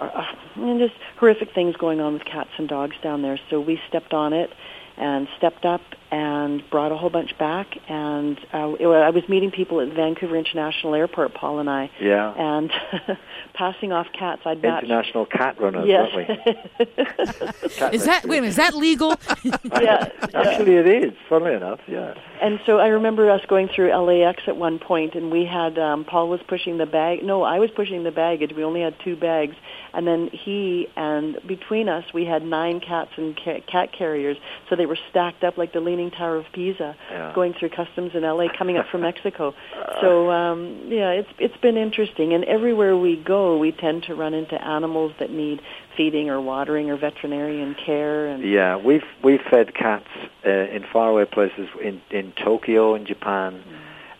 [0.00, 3.38] I mean, just horrific things going on with cats and dogs down there.
[3.50, 4.50] So we stepped on it
[4.96, 5.80] and stepped up
[6.12, 7.66] and brought a whole bunch back.
[7.88, 12.32] And uh, it, I was meeting people at Vancouver International Airport, Paul and I, Yeah.
[12.36, 12.70] and
[13.54, 14.42] passing off cats.
[14.44, 14.84] I'd match.
[14.84, 16.10] International cat runners, Yes.
[16.14, 16.94] aren't we?
[17.76, 18.48] Cat Is that wait a minute?
[18.48, 19.14] Is that legal?
[19.80, 21.12] yeah, Actually, it is.
[21.28, 22.14] Funnily enough, yeah.
[22.42, 26.04] And so I remember us going through LAX at one point, and we had um,
[26.04, 27.22] Paul was pushing the bag.
[27.24, 28.52] No, I was pushing the baggage.
[28.54, 29.54] We only had two bags,
[29.94, 34.36] and then he and between us we had nine cats and ca- cat carriers.
[34.68, 37.32] So they were stacked up like the Leaning Tower of Pisa, Yeah.
[37.34, 39.54] going through customs in LA, coming up from Mexico.
[40.00, 42.32] So um, yeah, it's it's been interesting.
[42.34, 45.60] And everywhere we go, we tend to run into animals that need
[45.96, 48.26] feeding or watering or veterinarian care.
[48.28, 50.08] And Yeah, we've we've fed cats
[50.46, 53.62] uh, in faraway places in in Tokyo in Japan,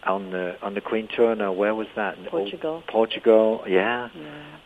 [0.04, 1.34] on the on the Queen Tour.
[1.34, 2.18] Now, where was that?
[2.18, 2.82] In Portugal.
[2.88, 4.08] Portugal, yeah.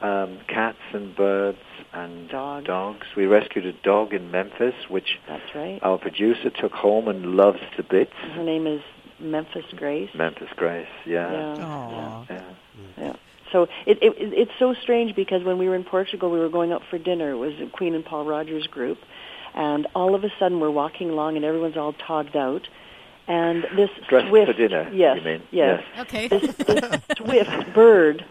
[0.01, 1.59] Um, cats and birds
[1.93, 3.07] and dogs.
[3.17, 5.79] We rescued a dog in Memphis, which That's right.
[5.83, 8.13] our producer took home and loves to bits.
[8.35, 8.81] Her name is
[9.19, 10.11] Memphis Grace.
[10.15, 11.57] Memphis Grace, yeah.
[11.57, 12.25] Yeah.
[12.31, 12.43] yeah.
[12.99, 13.17] Yeah.
[13.53, 16.73] So it, it it's so strange because when we were in Portugal, we were going
[16.73, 17.31] out for dinner.
[17.31, 18.99] It was Queen and Paul Rodgers group,
[19.55, 22.69] and all of a sudden we're walking along and everyone's all togged out,
[23.29, 25.43] and this Dressed swift for dinner, yes, you mean?
[25.51, 26.07] yes, Yes.
[26.07, 26.29] Okay.
[26.29, 28.25] this, this swift bird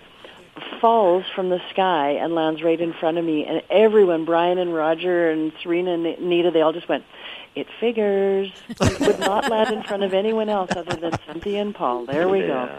[0.81, 4.73] falls from the sky and lands right in front of me, and everyone, Brian and
[4.73, 7.03] Roger and Serena and Nita, they all just went.
[7.55, 8.51] It figures.
[8.67, 12.05] It would not land in front of anyone else other than Cynthia and Paul.
[12.05, 12.69] There we go.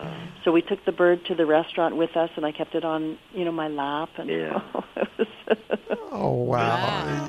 [0.44, 3.18] So we took the bird to the restaurant with us, and I kept it on,
[3.34, 4.10] you know, my lap.
[4.16, 4.60] And Yeah.
[6.18, 7.26] Oh wow!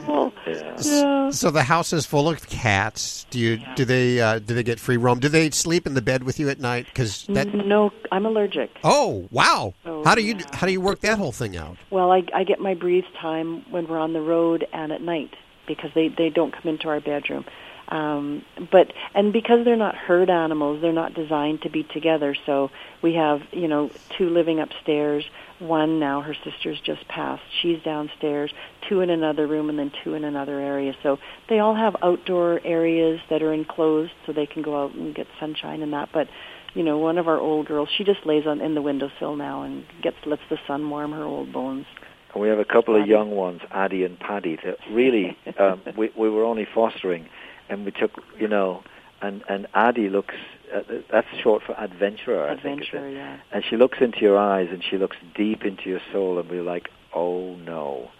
[0.86, 1.32] Yeah.
[1.32, 3.26] So the house is full of cats.
[3.30, 5.20] Do you do they uh, do they get free roam?
[5.20, 6.86] Do they sleep in the bed with you at night?
[6.86, 7.54] Because that.
[7.54, 8.72] no, I'm allergic.
[8.84, 9.74] Oh wow!
[9.86, 11.78] Oh, how do you how do you work that whole thing out?
[11.90, 15.34] Well, I, I get my breathe time when we're on the road and at night
[15.68, 17.46] because they they don't come into our bedroom.
[17.90, 22.36] Um, but and because they're not herd animals, they're not designed to be together.
[22.46, 22.70] So
[23.02, 25.30] we have you know two living upstairs.
[25.60, 27.42] One now, her sister's just passed.
[27.62, 28.52] She's downstairs.
[28.88, 30.94] Two in another room, and then two in another area.
[31.02, 31.18] So
[31.50, 35.26] they all have outdoor areas that are enclosed, so they can go out and get
[35.40, 36.10] sunshine and that.
[36.14, 36.28] But
[36.76, 39.64] you know, one of our old girls, she just lays on in the windowsill now
[39.64, 41.86] and gets lets the sun warm her old bones.
[42.34, 46.12] And we have a couple of young ones, Addie and Paddy, that really um, we,
[46.16, 47.28] we were only fostering,
[47.68, 48.84] and we took, you know,
[49.22, 50.36] and and Addie looks.
[50.74, 52.44] Uh, that's short for adventurer.
[52.44, 53.40] I think, Adventurer, yeah.
[53.54, 56.62] And she looks into your eyes, and she looks deep into your soul, and we're
[56.62, 58.12] like, oh no,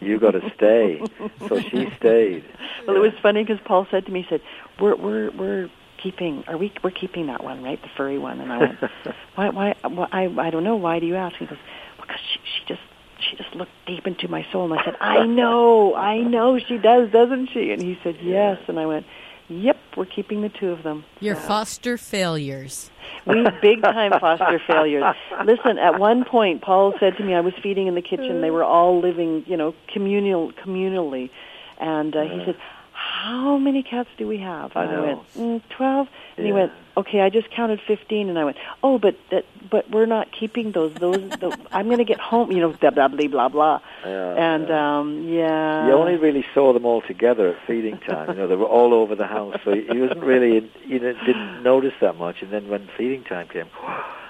[0.00, 1.02] you got to stay.
[1.48, 2.44] so she stayed.
[2.86, 4.40] Well, it was funny because Paul said to me, he said,
[4.80, 5.70] "We're we're we're
[6.02, 8.78] keeping are we we're keeping that one right, the furry one?" And I went,
[9.34, 10.76] "Why why, why I I don't know.
[10.76, 11.58] Why do you ask?" He goes,
[12.00, 12.80] "Because she she just."
[13.20, 16.78] She just looked deep into my soul, and I said, "I know, I know, she
[16.78, 19.06] does, doesn't she?" And he said, "Yes," and I went,
[19.48, 22.90] "Yep, we're keeping the two of them." Your foster failures.
[23.26, 25.14] We big time foster failures.
[25.44, 28.40] Listen, at one point, Paul said to me, I was feeding in the kitchen.
[28.40, 31.30] They were all living, you know, communal, communally,
[31.78, 32.56] and uh, he said,
[32.92, 35.02] "How many cats do we have?" I And know.
[35.02, 36.08] went, mm, 12.
[36.38, 39.90] And he went, "Okay, I just counted 15." And I went, "Oh, but that, but
[39.90, 40.94] we're not keeping those.
[40.94, 44.34] Those, the, I'm going to get home, you know, blah blah blah blah blah." Yeah,
[44.54, 48.28] and um, yeah, You only really saw them all together at feeding time.
[48.30, 51.62] You know, they were all over the house, so he wasn't really, you know, didn't
[51.62, 52.42] notice that much.
[52.42, 53.66] And then when feeding time came,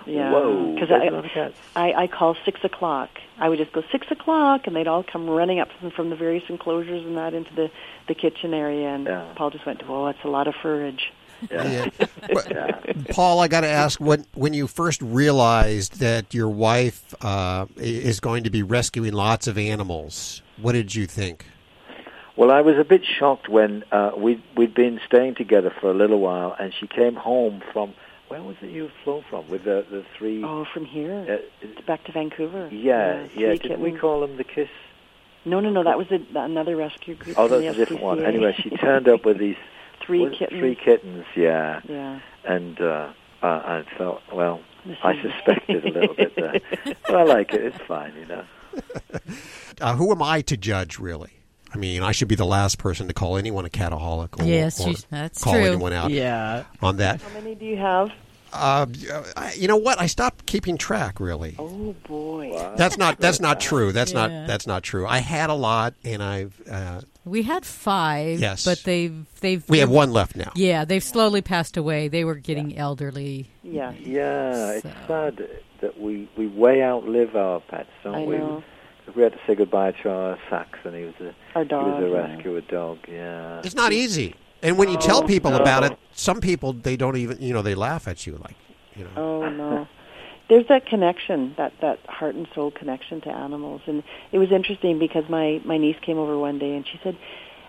[0.07, 1.59] Yeah, whoa, because I, a lot of cats.
[1.77, 3.11] I I call six o'clock.
[3.39, 6.17] I would just go six o'clock, and they'd all come running up from, from the
[6.17, 7.71] various enclosures and that into the
[8.07, 8.89] the kitchen area.
[8.89, 9.07] And
[9.37, 11.13] Paul just went, "Oh, that's a lot of forage."
[11.51, 11.89] Yeah.
[13.11, 18.21] Paul, I got to ask when when you first realized that your wife uh, is
[18.21, 20.43] going to be rescuing lots of animals.
[20.61, 21.47] What did you think?
[22.37, 25.95] Well, I was a bit shocked when uh, we we'd been staying together for a
[25.95, 27.95] little while, and she came home from
[28.29, 30.43] where was it you flown from with the the three?
[30.45, 32.69] Oh, from here Uh, back to Vancouver.
[32.73, 33.49] yeah, yeah.
[33.55, 34.69] three Didn't we call them the Kiss?
[35.45, 35.83] No, no, no.
[35.85, 37.39] That was a, another rescue group.
[37.39, 38.25] Oh, that was a different one.
[38.25, 39.57] Anyway, she turned up with these
[40.09, 40.59] Three was kittens.
[40.61, 41.81] Three kittens, yeah.
[41.89, 42.19] Yeah.
[42.45, 43.13] And uh,
[43.43, 44.61] I, I thought, well,
[45.05, 46.61] I suspected a little bit there.
[47.07, 47.61] but I like it.
[47.63, 48.45] It's fine, you know.
[49.81, 51.31] Uh, who am I to judge, really?
[51.73, 54.85] I mean, I should be the last person to call anyone a cataholic or, Yes,
[54.85, 55.63] or you- that's call true.
[55.67, 56.65] anyone out Yeah.
[56.83, 57.23] on that.
[57.23, 58.11] How many do you have?
[58.53, 58.87] Uh,
[59.55, 60.01] you know what?
[60.01, 61.21] I stopped keeping track.
[61.21, 62.73] Really, Oh boy.
[62.77, 63.93] that's not that's not true.
[63.93, 64.27] That's Yeah.
[64.27, 65.07] not that's not true.
[65.07, 68.65] I had a lot, and I've uh, We had five, Yes.
[68.65, 70.51] but they've they've we have one left now.
[70.55, 72.09] Yeah, they've slowly passed away.
[72.09, 73.51] They were getting elderly.
[73.63, 73.93] Yeah.
[74.01, 75.49] Yeah, it's sad
[75.81, 78.39] that we, we way outlive our pets, don't I we?
[78.39, 78.63] know.
[79.07, 80.95] 'Cause We had to say goodbye to our Saxon.
[80.95, 82.61] He was a Our he dog, was a yeah.
[82.69, 82.99] dog.
[83.09, 84.35] Yeah, It's not easy.
[84.63, 85.59] And when you tell Oh, people no.
[85.59, 88.57] about it, some people they don't even you know they laugh at you like
[88.97, 89.11] you know.
[89.17, 89.87] Oh no.
[90.49, 94.03] There's that connection, that that heart and soul connection to animals, and
[94.33, 97.17] it was interesting because my my niece came over one day and she said,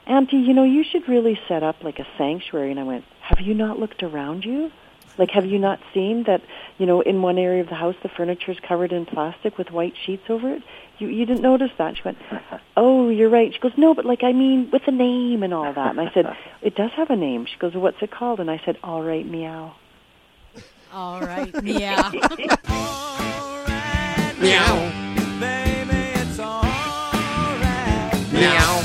[0.08, 3.42] "Auntie, you know, you should really set up like a sanctuary." And I went, "Have
[3.42, 4.72] you not looked around you?
[5.18, 6.42] Like, have you not seen that?
[6.78, 9.72] You know, in one area of the house, the furniture is covered in plastic with
[9.72, 10.64] white sheets over it.
[11.00, 12.18] You you didn't notice that?" She went,
[12.78, 15.74] "Oh, you're right." She goes, "No, but like I mean, with a name and all
[15.74, 18.40] that." And I said, "It does have a name." She goes, well, "What's it called?"
[18.40, 19.76] And I said, "All right, meow."
[20.92, 22.10] All right, yeah.
[24.40, 24.92] Meow.
[28.32, 28.82] Meow.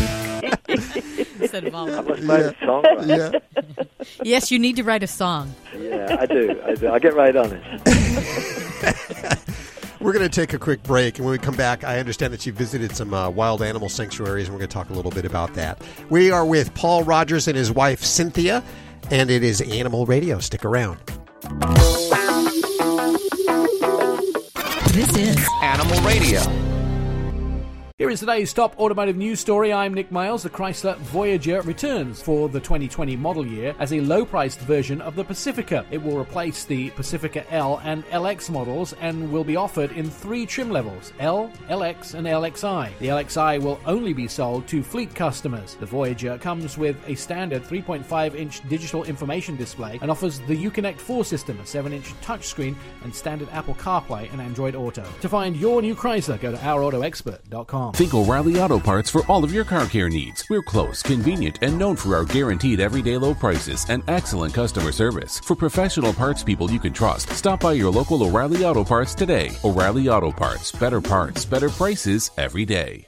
[1.41, 2.27] Instead of all I of must it.
[2.27, 2.83] write a song.
[3.09, 3.43] right?
[4.23, 5.55] Yes, you need to write a song.
[5.79, 6.61] yeah, I do.
[6.67, 6.87] I do.
[6.89, 7.63] I'll get right on it.
[10.01, 12.45] We're going to take a quick break, and when we come back, I understand that
[12.45, 15.25] you visited some uh, wild animal sanctuaries, and we're going to talk a little bit
[15.25, 15.81] about that.
[16.11, 18.63] We are with Paul Rodgers and his wife Cynthia,
[19.11, 20.39] and it is Animal Radio.
[20.41, 20.99] Stick around.
[24.93, 26.64] This is Animal Radio.
[27.97, 29.73] Here is today's top automotive news story.
[29.73, 30.43] I'm Nick Miles.
[30.43, 35.15] The Chrysler Voyager returns for the 2020 model year as a low priced version of
[35.15, 35.87] the Pacifica.
[35.93, 40.45] It will replace the Pacifica L and LX models and will be offered in three
[40.45, 42.99] trim levels L, LX, and LXI.
[42.99, 45.77] The LXI will only be sold to fleet customers.
[45.77, 50.99] The Voyager comes with a standard 3.5 inch digital information display and offers the Uconnect
[50.99, 55.05] 4 system, a 7 inch touchscreen, and standard Apple CarPlay and Android Auto.
[55.21, 57.84] To find your new Chrysler, go to ourautoexpert.com.
[57.93, 60.45] Think O'Reilly Auto Parts for all of your car care needs.
[60.49, 65.41] We're close, convenient, and known for our guaranteed everyday low prices and excellent customer service.
[65.41, 69.51] For professional parts people you can trust, stop by your local O'Reilly Auto Parts today.
[69.65, 73.07] O'Reilly Auto Parts, better parts, better prices every day.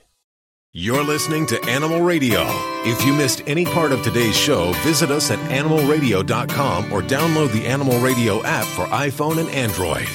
[0.78, 2.42] You're listening to Animal Radio.
[2.84, 7.66] If you missed any part of today's show, visit us at animalradio.com or download the
[7.66, 10.06] Animal Radio app for iPhone and Android.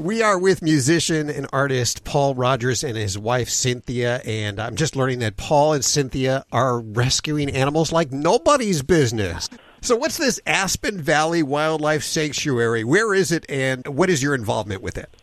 [0.00, 4.96] We are with musician and artist Paul Rodgers and his wife Cynthia, and I'm just
[4.96, 9.50] learning that Paul and Cynthia are rescuing animals like nobody's business.
[9.82, 12.82] So, what's this Aspen Valley Wildlife Sanctuary?
[12.82, 15.14] Where is it, and what is your involvement with it?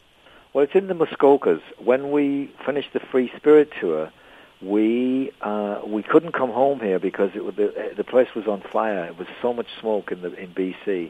[0.54, 1.62] Well, it's in the Muskokas.
[1.84, 4.12] When we finished the Free Spirit tour,
[4.62, 9.06] we uh, we couldn't come home here because it, the the place was on fire.
[9.06, 11.10] It was so much smoke in the in BC,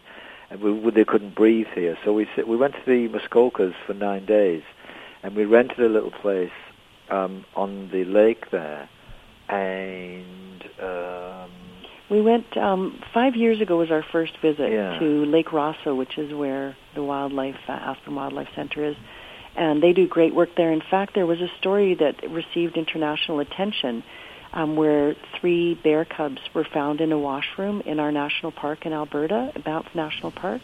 [0.50, 1.98] and we, we they couldn't breathe here.
[2.04, 4.64] So we we went to the Muskokas for nine days,
[5.24, 6.52] and we rented a little place
[7.10, 8.90] um, on the lake there,
[9.50, 11.52] and um,
[12.10, 15.00] We went um, five years ago was our first visit Yeah.
[15.00, 18.96] to Lake Rosseau, which is where the wildlife uh, Aspen Wildlife Center is,
[19.56, 20.72] and they do great work there.
[20.72, 24.04] In fact, there was a story that received international attention
[24.54, 28.94] um, where three bear cubs were found in a washroom in our national park in
[28.94, 30.62] Alberta, Banff National Park,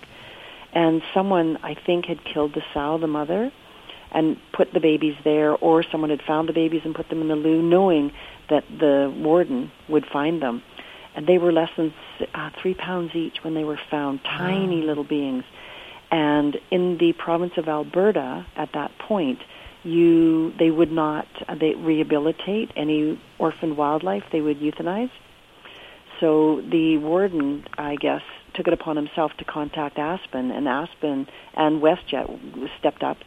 [0.74, 3.52] and someone I think had killed the sow, the mother,
[4.12, 7.28] and put the babies there, or someone had found the babies and put them in
[7.28, 8.12] the loo, knowing
[8.50, 10.62] that the warden would find them.
[11.16, 11.94] And they were less than
[12.34, 15.44] uh, three pounds each when they were found, tiny little beings.
[16.12, 19.40] And in the province of Alberta, at that point,
[19.84, 25.12] you they would not uh, they rehabilitate any orphaned wildlife; they would euthanize.
[26.20, 28.22] So the warden, I guess,
[28.56, 33.18] took it upon himself to contact Aspen, and Aspen and WestJet stepped up,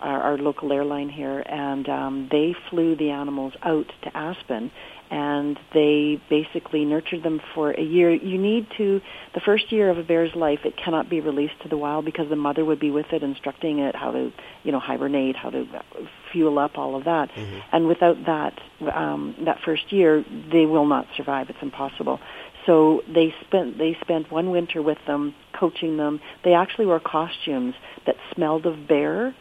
[0.00, 4.70] our, our local airline here, and um, they flew the animals out to Aspen,
[5.10, 8.10] and they basically nurtured them for a year.
[8.12, 9.00] You need to,
[9.34, 12.28] the first year of a bear's life, it cannot be released to the wild because
[12.28, 14.32] the mother would be with it, instructing it how to,
[14.64, 15.66] you know, hibernate, how to
[16.32, 17.30] fuel up, all of that.
[17.72, 18.58] And without that,
[18.94, 21.48] um, that first year, they will not survive.
[21.50, 22.20] It's impossible.
[22.66, 26.20] So they spent they spent one winter with them, coaching them.
[26.44, 27.74] They actually wore costumes
[28.06, 29.34] that smelled of bear.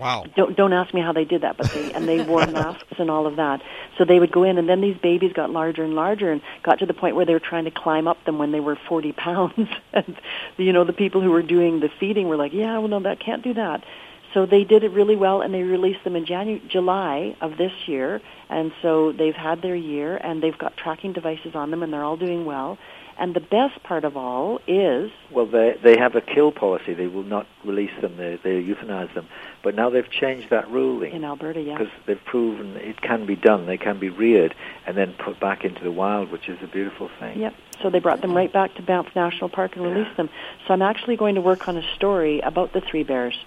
[0.00, 0.24] Wow.
[0.34, 3.10] Don't don't ask me how they did that, but they and they wore masks and
[3.10, 3.60] all of that.
[3.98, 6.78] So they would go in, and then these babies got larger and larger, and got
[6.78, 9.12] to the point where they were trying to climb up them when they were forty
[9.12, 9.68] pounds.
[9.92, 10.16] and
[10.56, 13.20] you know the people who were doing the feeding were like, "Yeah, well, no, that
[13.20, 13.84] can't do that."
[14.32, 17.72] So they did it really well, and they released them in January, July of this
[17.86, 18.20] year.
[18.48, 22.04] And so they've had their year, and they've got tracking devices on them, and they're
[22.04, 22.78] all doing well.
[23.20, 26.94] And the best part of all is Well, they they have a kill policy.
[26.94, 28.16] They will not release them.
[28.16, 29.28] They they euthanize them.
[29.62, 31.76] But now they've changed that ruling in Alberta, yeah.
[31.76, 33.66] because they've proven it can be done.
[33.66, 34.54] They can be reared
[34.86, 37.38] and then put back into the wild, which is a beautiful thing.
[37.38, 37.54] Yep.
[37.82, 40.30] So they brought them right back to Banff National Park and released them.
[40.66, 43.38] So I'm actually going to work on a story about the three bears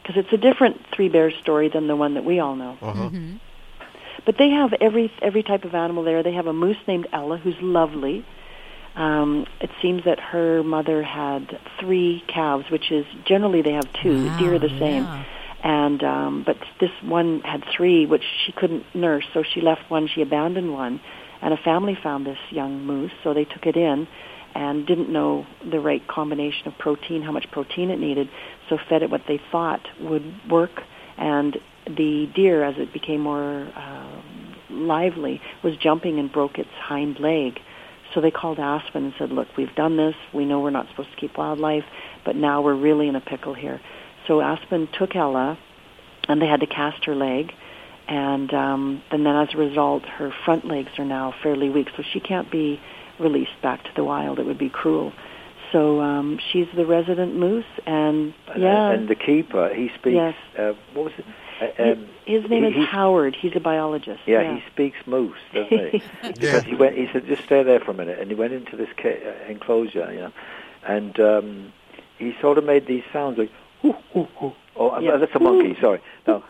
[0.00, 2.78] because it's a different three bears story than the one that we all know.
[2.80, 3.10] Uh-huh.
[4.24, 6.22] But they have every every type of animal there.
[6.22, 8.24] They have a moose named Ella who's lovely.
[8.94, 14.26] Um, it seems that her mother had three calves, which is generally they have two.
[14.26, 15.04] Wow, Deer are the same.
[15.04, 15.24] yeah.
[15.64, 20.08] And um, but this one had three, which she couldn't nurse, so she left one.
[20.08, 21.00] She abandoned one,
[21.40, 24.08] and a family found this young moose, so they took it in,
[24.54, 28.28] and didn't know the right combination of protein, how much protein it needed,
[28.68, 30.82] so fed it what they thought would work,
[31.16, 31.56] and
[31.86, 34.20] the deer, as it became more uh,
[34.68, 37.60] lively, was jumping and broke its hind leg.
[38.14, 40.14] So they called Aspen and said, "Look, we've done this.
[40.32, 41.84] We know we're not supposed to keep wildlife,
[42.24, 43.80] but now we're really in a pickle here."
[44.26, 45.58] So Aspen took Ella,
[46.28, 47.52] and they had to cast her leg,
[48.08, 52.02] and um, and then as a result, her front legs are now fairly weak, so
[52.12, 52.80] she can't be
[53.18, 54.38] released back to the wild.
[54.38, 55.12] It would be cruel.
[55.72, 60.14] So um, she's the resident moose, and yeah, And the keeper, he speaks.
[60.14, 60.34] Yes.
[60.58, 61.24] Uh, what was it?
[61.62, 63.36] Uh, his, um, his name is Howard.
[63.36, 64.20] He's a biologist.
[64.26, 66.02] Yeah, he speaks moose, doesn't he?
[66.22, 66.96] because he went.
[66.96, 69.48] He said, "Just stay there for a minute," and he went into this ca- uh,
[69.50, 70.32] enclosure, you know,
[70.86, 71.72] and um,
[72.18, 73.50] he sort of made these sounds like,
[73.82, 75.16] "Hoo, hoo, hoo." "Oh, uh, Yeah.
[75.18, 76.42] that's a monkey." Sorry, no,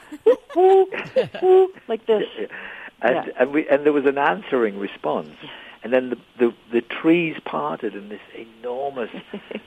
[1.89, 2.25] like this.
[3.03, 3.33] and Yeah.
[3.39, 5.35] and we and there was an answering response,
[5.83, 9.11] and then the the, the trees parted, and this enormous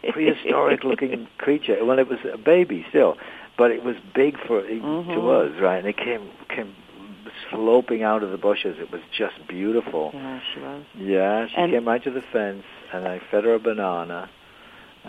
[0.10, 1.84] prehistoric-looking creature.
[1.84, 3.18] Well, it was a baby still,
[3.58, 5.56] but it was big for to Mhm.
[5.56, 5.78] us, right?
[5.78, 6.76] And it came came
[7.50, 8.78] sloping out of the bushes.
[8.80, 10.12] It was just beautiful.
[10.14, 10.84] Yeah, she was.
[10.98, 12.64] Yeah, she And- came right to the fence,
[12.94, 14.30] and I fed her a banana.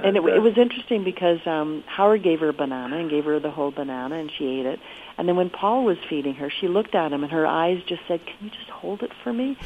[0.02, 3.24] And it, uh, it was interesting because um, Howard gave her a banana and gave
[3.24, 4.78] her the whole banana, and she ate it.
[5.16, 8.02] And then when Paul was feeding her, she looked at him, and her eyes just
[8.06, 9.56] said, "Can you just hold it for me?"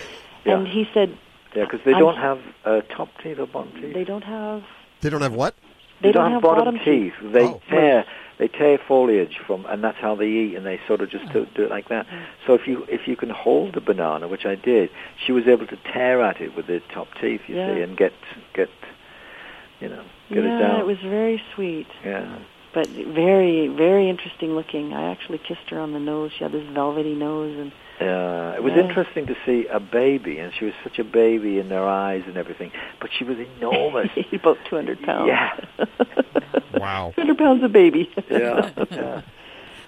[0.45, 0.55] Yeah.
[0.59, 1.17] And he said,
[1.57, 3.93] yeah, because they I'm- don't have uh, top teeth or bottom teeth.
[3.95, 4.63] "They don't have."
[5.01, 5.55] They don't have what?
[6.01, 7.13] They don't, don't have have bottom, bottom teeth.
[7.21, 7.33] teeth.
[7.33, 7.61] They Oh.
[7.69, 8.05] tear
[8.41, 10.55] they tear foliage from, and that's how they eat.
[10.57, 12.07] And they sort of just do, do it like that.
[12.47, 14.89] So if you if you can hold the banana, which I did,
[15.25, 17.43] she was able to tear at it with her top teeth.
[17.47, 17.75] You Yeah.
[17.75, 18.13] see, and get
[18.55, 18.71] get
[19.81, 20.81] you know get yeah, it down.
[20.81, 22.39] it was very sweet, yeah.
[22.73, 24.95] but very, very interesting looking.
[24.95, 26.33] I actually kissed her on the nose.
[26.37, 28.85] She had this velvety nose, and Uh, it was Yeah.
[28.89, 32.37] interesting to see a baby, and she was such a baby in their eyes and
[32.39, 32.71] everything,
[33.01, 34.11] but she was enormous.
[34.33, 35.29] about 200 pounds.
[35.29, 35.51] Yeah.
[36.75, 37.13] Wow.
[37.17, 38.11] 200 pounds of baby.
[38.31, 39.23] Yeah, yeah.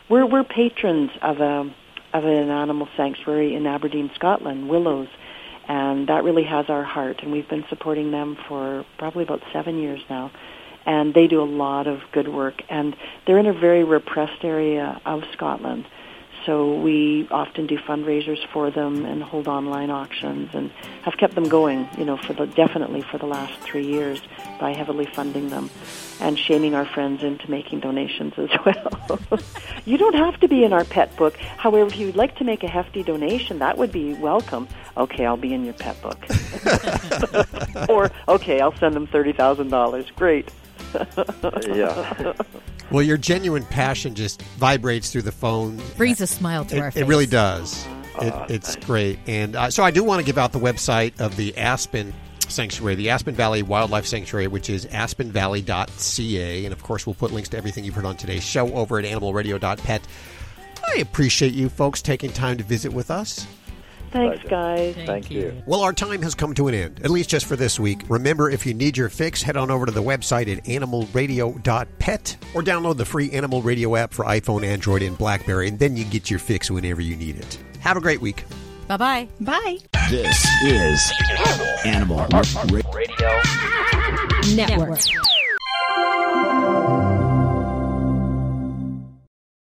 [0.09, 1.71] We're we're patrons of a
[2.13, 5.09] of an animal sanctuary in Aberdeen, Scotland, Willows,
[5.69, 7.21] and that really has our heart.
[7.23, 10.31] And we've been supporting them for probably about seven years now.
[10.85, 15.01] And they do a lot of good work, and they're in a very repressed area
[15.07, 15.87] of Scotland.
[16.47, 20.71] So we often do fundraisers for them and hold online auctions, and
[21.03, 21.89] have kept them going.
[21.97, 24.21] You know, for the definitely for the last three years
[24.59, 25.71] by heavily funding them
[26.21, 29.41] and shaming our friends into making donations as well.
[29.85, 31.37] you don't have to be in our pet book.
[31.37, 34.69] However, if you'd like to make a hefty donation, that would be welcome.
[34.97, 36.19] Okay, I'll be in your pet book.
[37.89, 40.11] or okay, I'll send them thirty thousand dollars.
[40.17, 40.51] Great.
[41.69, 42.33] Yeah.
[42.91, 45.81] Well, your genuine passion just vibrates through the phone.
[45.97, 47.03] Brings a smile to It, our face.
[47.03, 47.87] it really does.
[48.21, 49.19] It, it's great.
[49.27, 52.13] And uh, so I do want to give out the website of the Aspen
[52.49, 56.65] Sanctuary, the Aspen Valley Wildlife Sanctuary, which is aspenvalley.ca.
[56.65, 59.05] And of course, we'll put links to everything you've heard on today's show over at
[59.07, 60.03] animalradio.pet.
[60.95, 63.47] I appreciate you folks taking time to visit with us.
[64.13, 64.95] Thanks, guys.
[65.07, 65.63] Thank you.
[65.67, 68.03] Well, our time has come to an end, at least just for this week.
[68.09, 72.63] Remember, if you need your fix, head on over to the website at animalradio.pet or
[72.63, 76.31] download the free Animal Radio app for iPhone, Android, and Blackberry, and then you get
[76.31, 77.59] your fix whenever you need it.
[77.81, 78.45] Have a great week.
[78.89, 79.29] Bye bye.
[79.41, 79.79] Bye.
[80.11, 81.13] This is
[81.85, 83.41] Animal Radio
[84.55, 85.01] Network.